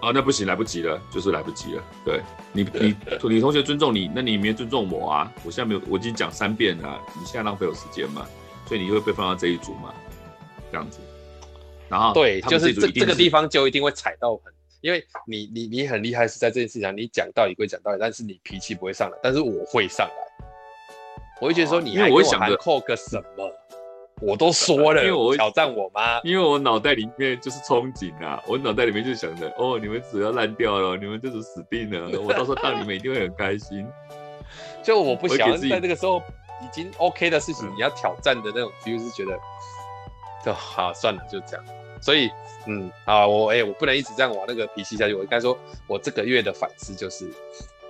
[0.00, 1.82] 啊，那不行，来不及了，就是来不及了。
[2.04, 2.20] 对
[2.52, 2.96] 你你
[3.30, 5.32] 你同学尊重你，那你没尊重我啊？
[5.44, 8.26] 我现在没有，我已经讲三遍了，你现在浪费我时间嘛？
[8.66, 9.94] 所以你会被放到这一组嘛？
[10.72, 10.98] 这样子，
[11.88, 20.46] 然后对，就是这这个地方就一定会踩到很，因为你你你很厉害是在这件事情上，你讲道理归讲道理，但是你脾气不会上来，但是我会上来，
[21.40, 23.50] 我会觉得说你还跟我喊扣个什么，
[24.20, 26.20] 我都说了，因为我会挑战我妈？
[26.22, 33.86] 因为我脑袋里面就是憧憬啊，我脑袋里面就想着哦，你们只要烂掉了，你们就是死定了， 我到时候当你们一定会很开心，
[34.82, 36.22] 就我不想在这个时候。
[36.62, 39.38] 已经 OK 的事情，你要挑战的那种 feel 是觉得，
[40.42, 41.64] 就好算了，就这样。
[42.00, 42.30] 所以，
[42.66, 45.12] 嗯，啊，我哎、欸，我不能一直这样往那个脾气下去。
[45.14, 47.28] 我应该说，我这个月的反思就是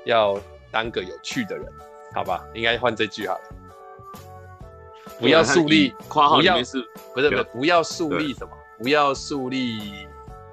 [0.06, 0.40] 要
[0.72, 1.66] 当个有趣的人，
[2.14, 2.44] 好吧？
[2.52, 3.40] 应该换这句好了。
[5.18, 6.80] 不要树立括号里面是
[7.14, 8.50] 不是不是不要树立什么？
[8.78, 10.06] 不要树立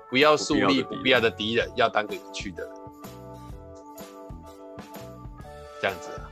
[0.09, 2.73] 不要树立不必要的敌人，要当个有趣的人，
[5.81, 6.29] 这样子啊。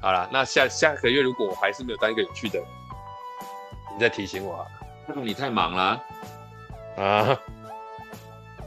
[0.00, 2.68] 好了，那下下个月如果我还是没有当一个有趣的人，
[3.94, 4.66] 你再提醒我啊。
[5.16, 6.02] 你太忙了
[6.96, 7.40] 啊。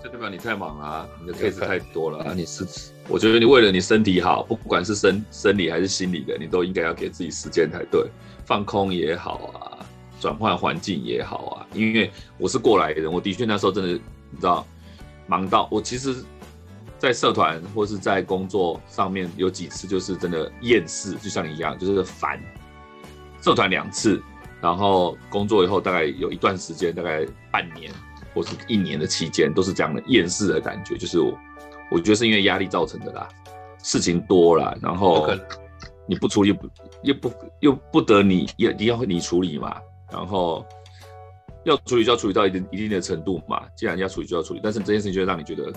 [0.02, 2.34] 这代表你太忙了、啊，你的 case 太多了啊！
[2.34, 2.66] 你是，
[3.10, 8.10] 我觉得你为了你身体好，不管是生生理还是心理的，你都应该要给自己时间才对。
[8.45, 9.86] 放空也好啊，
[10.20, 11.68] 转换环境也好啊。
[11.74, 14.66] 因为我是过来人，我的确那时候真的，你知道，
[15.28, 16.16] 忙到我其实，
[16.97, 22.41] 在社团或是在工作上面有几次就是真的厌世，就像你一样，就是烦。
[23.41, 24.22] 社团两次，
[24.62, 27.91] 然后工作以后大概有一段时间，大概半年。
[28.34, 31.38] 或是一年的期间都是这样的厌世的感觉，就是我，
[31.91, 33.27] 我觉得是因为压力造成的啦，
[33.84, 35.30] 事情多了，然后
[36.07, 36.69] 你不处理不
[37.03, 39.75] 又不又不得你要你要你处理嘛，
[40.11, 40.65] 然后
[41.65, 45.71] 要处理就要处理到一定一定的程度嘛，既然要处理就要处理，但是这件事情就会让你觉得，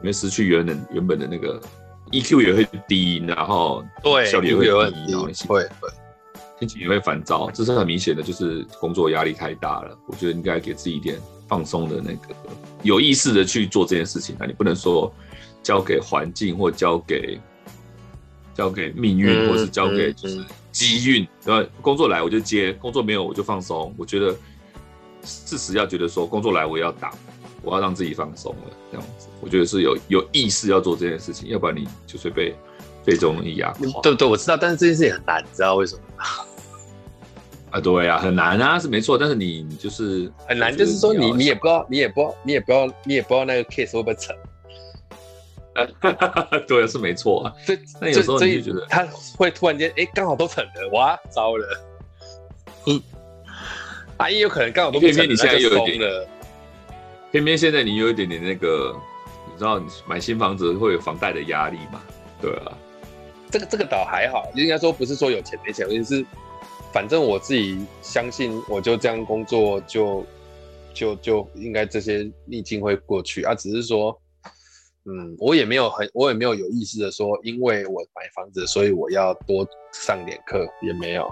[0.00, 1.60] 你会失去原本原本的那个
[2.10, 5.90] EQ 也会低，然后对效率也会低，然后会会。
[6.58, 9.98] 心情也会烦躁，这是很明显的，就是工作压力太大了。
[10.06, 12.34] 我觉得应该给自己一点放松的那个，
[12.82, 14.34] 有意识的去做这件事情。
[14.38, 15.12] 那你不能说
[15.62, 17.38] 交给环境，或交给
[18.54, 20.42] 交给命运，嗯、或是交给就是
[20.72, 21.28] 机运。
[21.44, 23.94] 然后、嗯嗯、工作来我就接，工作没有我就放松。
[23.98, 24.34] 我觉得
[25.24, 27.12] 事实要觉得说工作来我要打，
[27.62, 29.28] 我要让自己放松了，这样子。
[29.42, 32.54] 我觉得是有有意识要做这件事情，要不然你就是被。
[33.06, 36.24] 被这种东西压垮，对对，我知道，但是这件事情很难，你知道为什么吗？
[37.70, 44.36] 啊，对呀、啊，很难啊，是没错，但是你你就是很难，就是说你你也不知道，你也不知道，你也不知道，你也不知道那个 case 会不会成。
[46.66, 47.52] 对，是没错啊。
[47.66, 51.66] 这那有时候你就觉得他会突然间，哎，刚好都成了，哇，糟了。
[52.86, 53.02] 嗯，
[54.16, 56.26] 啊，也有可能刚好都偏偏你现在有一点了，
[57.30, 58.96] 偏偏现在你有一点点那个，
[59.52, 62.00] 你知道，你买新房子会有房贷的压力嘛？
[62.40, 62.72] 对啊。
[63.50, 66.24] 这个这个倒还好，应该说不是说有钱没钱，而是
[66.92, 70.26] 反正我自己相信，我就这样工作就
[70.92, 73.54] 就就应该这些逆境会过去啊。
[73.54, 74.20] 只是说，
[75.04, 81.30] 嗯，我也没有很，我也没有有意识的说，因为我买房子，所以我要多上点课，也没有。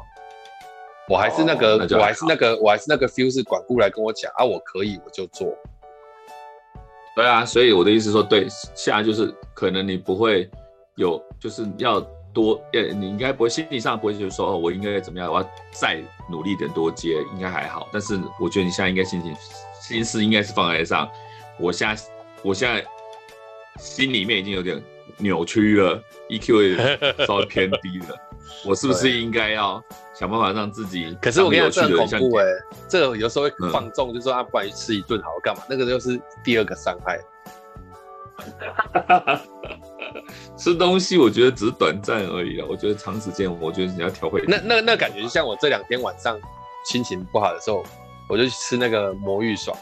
[1.08, 5.52] 我还是那个，哦、那我还是那个，我还是那个 feel 是管顾来跟我讲啊，我可以我就做。
[7.16, 10.48] 对啊，所以我的意思说，对，现在就是可能你不会。
[10.96, 12.00] 有就是要
[12.32, 17.88] 多，呃，你应该不会心理上不会就是说，哦，我应该怎么样，我要再努力点多接，应该还好。
[17.92, 19.34] 但是我觉得你现在应该心情
[19.80, 21.08] 心思应该是放在上，
[21.58, 22.02] 我现在
[22.42, 22.84] 我现在
[23.78, 24.82] 心里面已经有点
[25.18, 28.16] 扭曲了，EQ 也稍微偏低了，
[28.66, 29.82] 我是不是应该要
[30.14, 31.16] 想办法让自己？
[31.22, 32.46] 可是我跟你讲，这很恐怖哎，
[32.88, 37.20] 这个有时候会放纵，嗯、就说啊，不管吃一顿好干嘛，那个就是第二个伤害。
[40.56, 44.42] 吃东西我觉得只是短暂而已啊，我觉得长时间，我觉得你要调回。
[44.46, 46.38] 那那那感觉就像我这两天晚上
[46.86, 47.84] 心情不好的时候，
[48.28, 49.76] 我就去吃那个魔芋爽，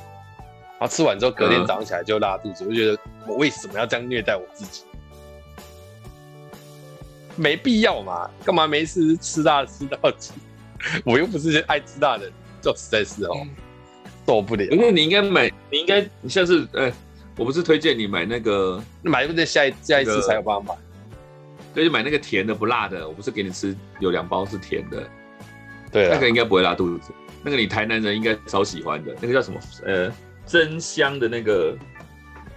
[0.78, 4.82] 然后吃完之后隔天早上起来就拉肚子，嗯、我就觉得我为什么要这样虐待我自己？
[7.36, 10.32] 没必要嘛，干嘛没事吃辣吃到急？
[11.04, 12.30] 我又不是爱吃辣的，
[12.62, 13.46] 就实在是哦
[14.26, 14.64] 受不了。
[14.64, 16.90] 因为你应该买，你应该你下次哎。
[17.37, 20.78] 我不是推荐你买那个，买不得下一下一次才有办法买。
[21.74, 23.09] 对，就买那个甜的不辣的。
[23.09, 25.03] 我不是给你吃有两包是甜的，
[25.91, 27.11] 对，那个应该不会拉肚子。
[27.43, 29.59] 那个你台南人应该超喜欢的，那个叫什么？
[29.87, 30.12] 呃，
[30.45, 31.74] 真香的那个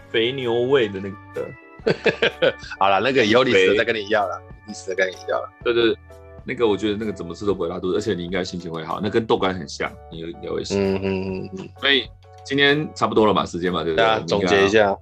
[0.09, 1.49] 肥牛味的那个。
[2.77, 5.49] 好了，那个以后你死了再跟你要了， 你死了跟你要了。
[5.63, 5.97] 对对对，
[6.43, 8.99] 那个我觉得那个怎么吃都不会拉肚子，而且你应该心情会好。
[9.01, 10.95] 那跟豆干很像，你也会喜欢。
[10.95, 11.69] 嗯嗯嗯。
[11.79, 12.05] 所以。
[12.45, 14.23] 今天差不多了嘛，时间嘛，对不对？
[14.27, 14.95] 总结一下，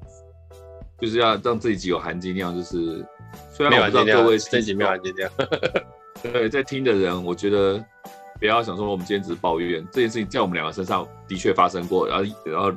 [0.99, 3.05] 就是要让自己有含金量，就是
[3.51, 5.29] 虽然我不知道各位这集没有含金量，
[6.23, 7.83] 对，在听的人，我觉得
[8.39, 12.71] 不要想说我们今天只是抱怨这件事情，在我们两个身上的确发生过，然后然后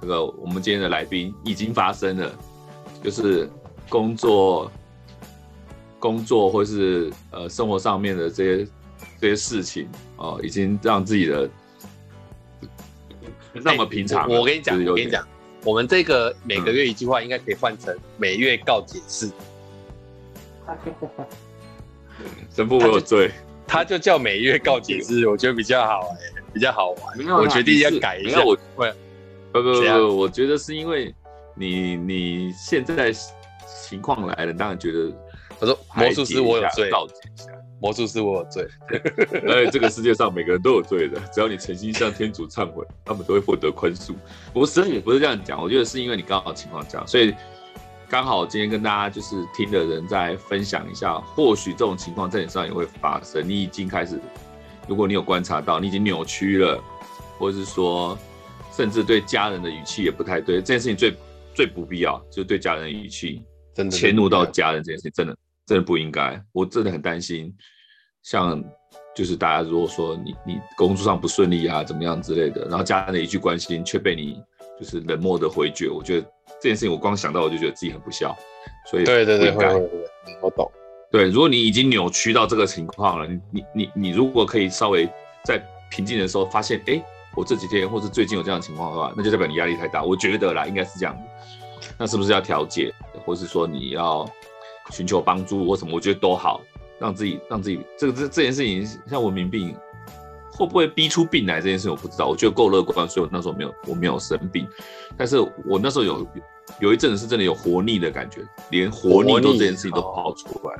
[0.00, 2.30] 那个我们今天的来宾已经发生了，
[3.02, 3.50] 就是
[3.88, 4.70] 工作
[5.98, 8.68] 工作或是呃生活上面的这些
[9.20, 11.50] 这些事情哦、呃，已经让自己的。
[13.52, 15.26] 那么平常，我跟你讲，我跟你讲，
[15.64, 19.30] 我们这个每个月一句话应该可以换成每月告解室。
[22.54, 23.30] 神父我有罪，
[23.66, 27.38] 他就叫每月告解释，我觉得比较好哎，比较好玩。
[27.38, 28.42] 我决定要改一下。
[28.44, 28.92] 我会，
[29.52, 31.14] 不不不，我觉得是因为
[31.54, 33.12] 你你现在
[33.88, 35.12] 情况来了，当然觉得。
[35.60, 37.51] 他说魔术师我有罪，告解一下。
[37.82, 38.66] 魔术师我有罪。
[39.48, 44.14] 而 且这个世界上每个人都有罪的，只要你诚心向天主忏悔，他们都会获得宽恕。
[44.52, 47.34] 不是，也不是这样讲，我觉得是因为你刚好情况这样，所以
[48.08, 53.46] 刚好今天跟大家就是听的人在分享一下，或许这种情况在你身上也会发生。
[53.46, 54.20] 你已经开始，
[54.86, 56.80] 如果你有观察到，你已经扭曲了，
[57.38, 58.16] 或者是说，
[58.76, 61.14] 甚至对家人的语气也不太对，这件事情最
[61.52, 63.42] 最不必要，就是对家人的语气。
[63.74, 66.38] 真的迁怒到家人这件事情，真的真的不应该。
[66.52, 67.50] 我真的很担心，
[68.22, 68.62] 像
[69.14, 74.40] 就是大家如果说你你工作上不顺利啊，怎么样之类的，然后家人的一句关心却被你
[74.78, 76.26] 就是冷漠的回绝，我觉得
[76.60, 78.34] 这件事情我光想到我就觉得自己很不孝。
[78.90, 79.90] 所以对对对，会会会，
[80.40, 80.70] 我懂。
[81.10, 85.08] 对，如果你已经扭曲到这个情况了，你你你你如果可以稍微
[85.44, 87.02] 在平静的时候发现，哎，
[87.36, 90.02] 我这几天或是最近有这样的情况的话，那就代表你压力太大。
[90.02, 91.16] 我觉得啦，应该是这样。
[91.98, 92.92] 那是不是要调解，
[93.24, 94.26] 或是说你要
[94.90, 95.94] 寻求帮助或什么？
[95.94, 96.60] 我觉得都好，
[97.02, 99.74] 让自己让自己这个这这件事情像文明病
[100.52, 102.28] 会不会逼出病来这件事情我不知道。
[102.28, 104.68] 我觉得够乐观，所以我那时候没有我没有生病，
[105.16, 106.26] 但是我那时候有
[106.78, 110.76] 有一阵子是真的有活腻的感觉，连活腻都这件事情都跑出来。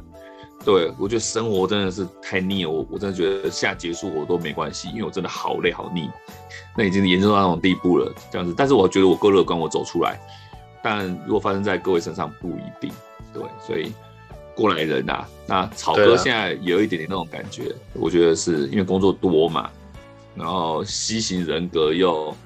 [0.65, 6.09] 对，我觉得生活真的是太腻了，我我真的觉得现在结束我都没关系，因为我真的好累好腻，
[6.77, 8.55] 那已经严重到那种地步了，这样子。
[8.57, 10.21] 但是我觉得我够乐观，我走出来。
[10.81, 12.93] 但如果发生在各位身上不一定，
[13.33, 13.93] 对，所以
[14.55, 19.71] 过来人啊，那草哥现在也有一点点那种感觉，我觉得是因为工作多嘛，
[20.35, 22.37] 然后西型人格又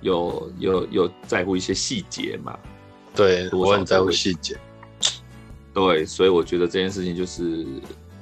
[0.00, 2.58] 又又又在乎一些细节嘛，
[3.14, 4.56] 对，我很在乎细节，
[5.72, 7.64] 对，所以我觉得这件事情就是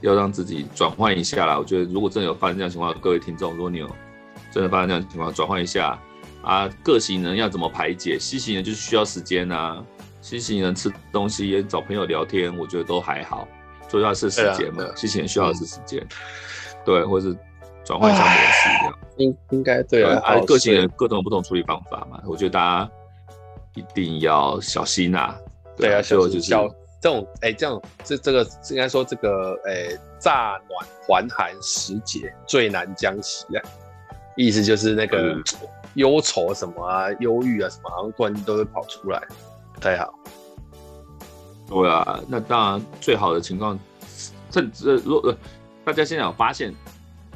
[0.01, 1.59] 要让自己转换一下啦。
[1.59, 3.91] 我觉得如果真的有发生这样情况，各位听众，如果你有
[4.53, 5.99] 真的发生这样情况，转换一下。
[6.43, 9.83] 啊，各型人要怎么排解西型人就是需要时间啊。
[10.25, 13.47] C 型人吃东西也找朋友聊天，我觉得都还好，
[13.91, 14.83] 主要是时间嘛。
[14.97, 16.03] C 型人需要的是时间，
[16.83, 17.37] 对，或者是
[17.85, 18.99] 转换一下模式这样。
[19.19, 20.19] 应应该对啊。
[20.25, 22.91] 啊，各型人各种不同处理方法嘛，我觉得大家
[23.75, 25.39] 一定要小心呐、啊。
[25.77, 26.49] 对啊，所以我就是
[27.03, 30.59] 这种哎，这种这这个应该说这个哎，乍
[31.07, 33.61] 暖还寒时节最难将息啊，
[34.39, 35.35] 意思就是那个。
[35.35, 35.45] 嗯
[35.97, 39.54] 忧愁什么啊，忧郁啊什么，好像突然都会跑出来，不
[39.85, 40.19] 太好。
[41.69, 43.79] 对啊，那当然最好的情况，
[44.51, 45.35] 甚至如果
[45.85, 46.75] 大家现在有发现，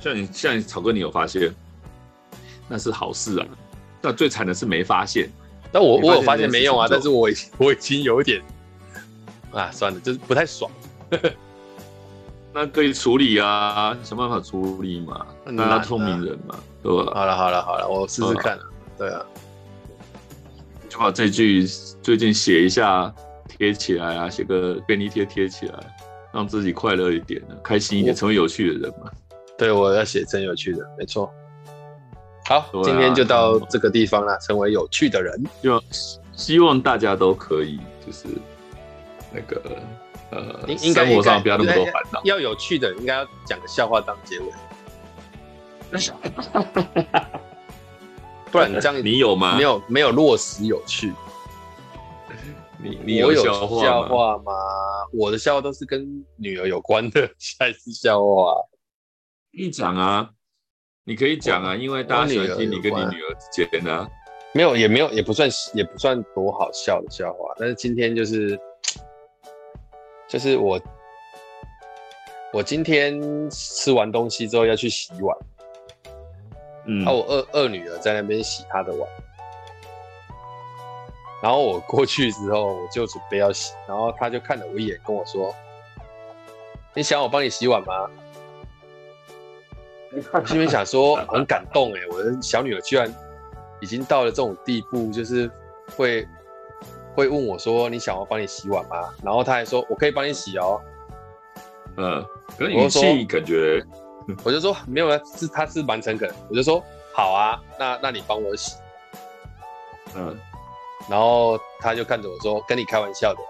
[0.00, 1.54] 像你像你草哥，你有发现，
[2.66, 3.46] 那是好事啊。
[4.00, 5.28] 那最惨的是没发现。
[5.70, 7.28] 但我我有发现没用啊，但是我
[7.58, 8.42] 我已经有点
[9.52, 10.70] 啊，算了，就是不太爽。
[12.54, 15.26] 那可以处理啊，想办法处理嘛。
[15.44, 17.12] 那聪明人嘛，对吧？
[17.14, 18.58] 好了好了好了，我试试看。
[18.96, 19.22] 对啊，
[20.88, 21.66] 就把这句
[22.02, 23.12] 最近写一下，
[23.48, 25.78] 贴起来啊，写个便利贴贴起来，
[26.32, 29.10] 让自己快乐一点，开心一点，成为有趣的人嘛。
[29.56, 31.32] 对，我要写真有趣的，没错。
[32.46, 35.82] 好，今天就到这个地方了，成为有趣的人，就
[36.32, 38.26] 希望大家都可以，就是
[39.32, 39.62] 那个。
[40.30, 42.20] 呃，应该生活上不要那么多烦恼。
[42.24, 44.46] 要有趣的，应该要讲个笑话当结尾。
[48.50, 49.56] 不然你这样，你有吗？
[49.56, 51.12] 没有，没有落实有趣。
[52.82, 54.52] 你你有笑话吗？
[55.12, 58.54] 我的笑话都是跟女儿有关的，才是笑话。
[59.50, 60.30] 你讲啊，
[61.04, 64.10] 你可以讲啊，因为大家喜欢听你跟你女儿之间的。
[64.54, 67.54] 没有，也没有，也不算，也不算多好笑的笑话。
[67.58, 68.58] 但是今天就是。
[70.28, 70.78] 就是我，
[72.52, 73.18] 我今天
[73.48, 75.34] 吃完东西之后要去洗碗，
[76.88, 79.08] 嗯，然后我二二女儿在那边洗她的碗，
[81.42, 85.54] 然后我过去之后我就准备要洗，然后她就看了我一眼，跟我说
[86.94, 88.10] ：“你想我帮你洗碗吗？”
[90.32, 93.14] 我心里想说很感动哎，我的小女儿居然
[93.80, 95.48] 已经到了这种地步，就是
[95.96, 96.26] 会。
[97.14, 100.80] 会问我说：“你想我帮你洗碗吗？”然后他还说：“我可以帮你洗哦。”
[101.98, 102.24] 嗯，
[102.56, 103.84] 可是语气感觉，
[104.44, 106.30] 我就说没有啊，是他是蛮诚恳。
[106.48, 108.76] 我就说好啊，那那你帮我洗。
[110.14, 110.38] 嗯，
[111.08, 113.40] 然后他就看着我说：“跟你开玩笑的。”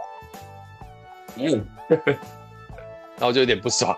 [1.36, 3.96] 嗯，然后我就有点不爽。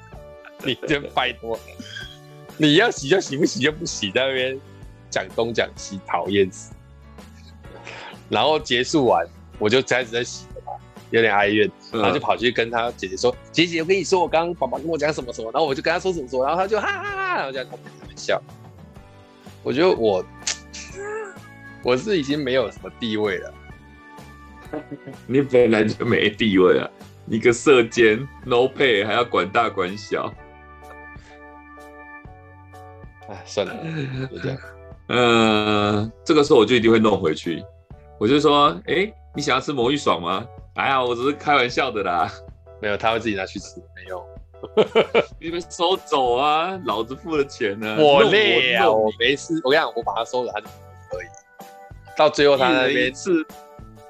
[0.64, 1.58] 你就拜托，
[2.56, 4.60] 你要洗就洗，不洗就不洗，在那边
[5.10, 6.72] 讲东讲西，讨厌死。
[8.28, 9.26] 然后结束完，
[9.58, 10.46] 我就开始在洗
[11.12, 18.42] 有点哀怨，然后就跑去跟他姐姐说：“嗯、姐姐，我跟你说，我刚刚爸爸跟我讲什么什么。”然后我就跟他说什么什么，然后他就哈哈哈，然后就在旁边笑。
[19.62, 20.24] 我觉得我
[21.84, 23.54] 我是已经没有什么地位了。
[25.26, 26.88] 你本来就没地位啊，
[27.26, 30.32] 你个色奸，no pay，还要管大管小。
[33.28, 33.76] 哎，算了，
[34.30, 34.58] 就这样。
[35.08, 37.62] 呃，这个时候我就一定会弄回去。
[38.18, 40.46] 我就说，哎、欸，你想要吃魔芋爽吗？
[40.74, 42.32] 哎呀，我只是开玩笑的啦。
[42.80, 44.24] 没有，他会自己拿去吃，没有。
[45.40, 47.96] 你们收走啊，老子付了钱呢、啊。
[48.00, 49.60] 我累啊，我没事。
[49.64, 50.66] 我跟你讲，我把它收了，他就
[51.10, 51.26] 可以。
[52.16, 53.44] 到最后他那边是，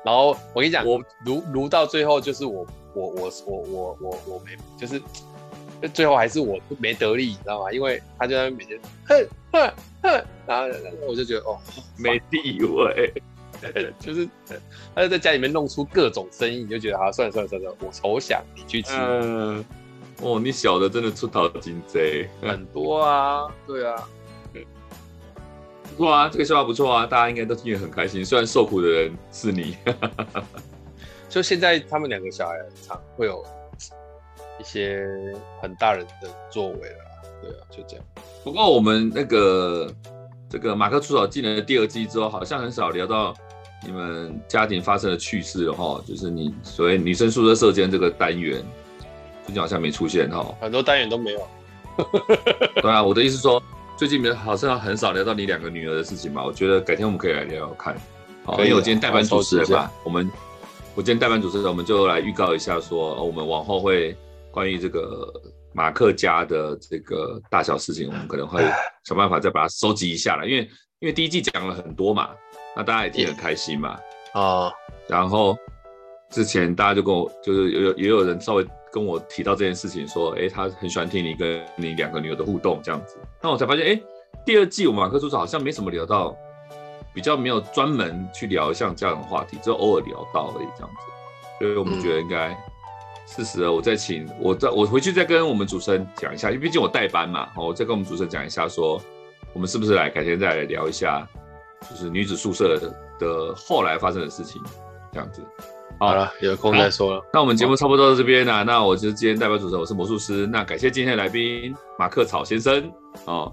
[0.04, 5.00] 然后我跟你讲，我如如到最后就是我我我我我我我没就是，
[5.92, 7.72] 最后还是我没得力，你知道吗？
[7.72, 10.68] 因为他就在那边每天哼哼哼，然后
[11.08, 11.58] 我就觉得哦，
[11.98, 13.12] 没地位。
[13.98, 14.28] 就是，
[14.94, 18.92] 他就在家里面弄出各种生意，你就觉得啊，算了算了算了，我投降你去吃。
[18.96, 19.64] 嗯，
[20.20, 24.08] 哦，你小的真的出头金贼很多啊，对啊，
[25.96, 28.24] 不错啊，这个笑话不错啊，大家应该都听得很开心。
[28.24, 29.76] 虽然受苦的人是你，
[31.28, 32.56] 就现在他们两个小孩
[32.86, 33.44] 常会有
[34.60, 35.06] 一些
[35.60, 37.04] 很大人的作为了，
[37.40, 38.04] 对啊，就这样。
[38.42, 39.94] 不过我们那个
[40.48, 43.34] 这个马克出草进了第二季之后，好像很少聊到。
[43.84, 48.64] 你们家庭发生的趣事了哈，就是你所谓女生宿舍舍监这个单元，
[49.44, 51.48] 最近好像没出现哈，很多单元都没有。
[52.80, 53.60] 对啊，我的意思说，
[53.98, 56.44] 最近好像很少聊到你两个女儿的事情嘛。
[56.44, 57.96] 我觉得改天我们可以来聊聊看，
[58.44, 60.30] 好，因为我今天代班主持人嘛，我们
[60.94, 64.16] 我今天代班主持人，我们就来预告一下说，我们往后会
[64.52, 65.28] 关于这个
[65.74, 68.62] 马克家的这个大小事情，我们可能会
[69.04, 70.62] 想办法再把它收集一下了，因为
[71.00, 72.30] 因为第一季讲了很多嘛。
[72.74, 73.90] 那大家也听很开心嘛，
[74.32, 74.72] 啊、哦，
[75.08, 75.56] 然后
[76.30, 83.18] 之前大家就跟我，就是有有也有人稍微跟我提到这件事情，说，哎，他很喜欢听你跟你两个女友的互动这样子。
[83.42, 84.00] 那我才发现，哎，
[84.44, 86.36] 第二季我们马克叔叔好像没什么聊到，
[87.14, 91.06] 比较没有专门去聊像这样的话题，就偶尔聊到而已这样子。
[91.60, 92.56] 所以我们觉得应该
[93.26, 99.00] 适时了，我再请我再我回去再跟我们主持人讲一下，因为毕竟我代班嘛，我再跟我们主持人讲一下，说
[99.52, 101.28] 我们是不是来改天再来聊一下。
[101.88, 102.78] 就是女子宿舍
[103.18, 104.62] 的后来发生的事情，
[105.12, 105.42] 这样子。
[105.98, 107.24] 好了，有空再说了。
[107.32, 110.46] 那我们节目差不多到这边了，啊，那我就是今天代表主持人，我是魔术师。
[110.46, 112.90] 那感谢今天的来宾马克草先生
[113.26, 113.52] 哦。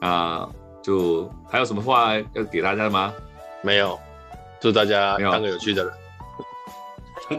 [0.00, 0.48] 那
[0.80, 3.12] 就还有什么话要给大家吗？
[3.62, 3.98] 没有，
[4.60, 5.92] 祝大家当个有趣的人。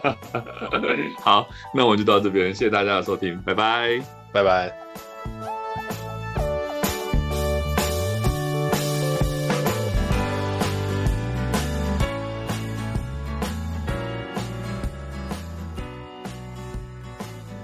[1.23, 4.01] 好，那我们就到这边，谢谢大家的收听，拜拜，
[4.33, 5.58] 拜拜。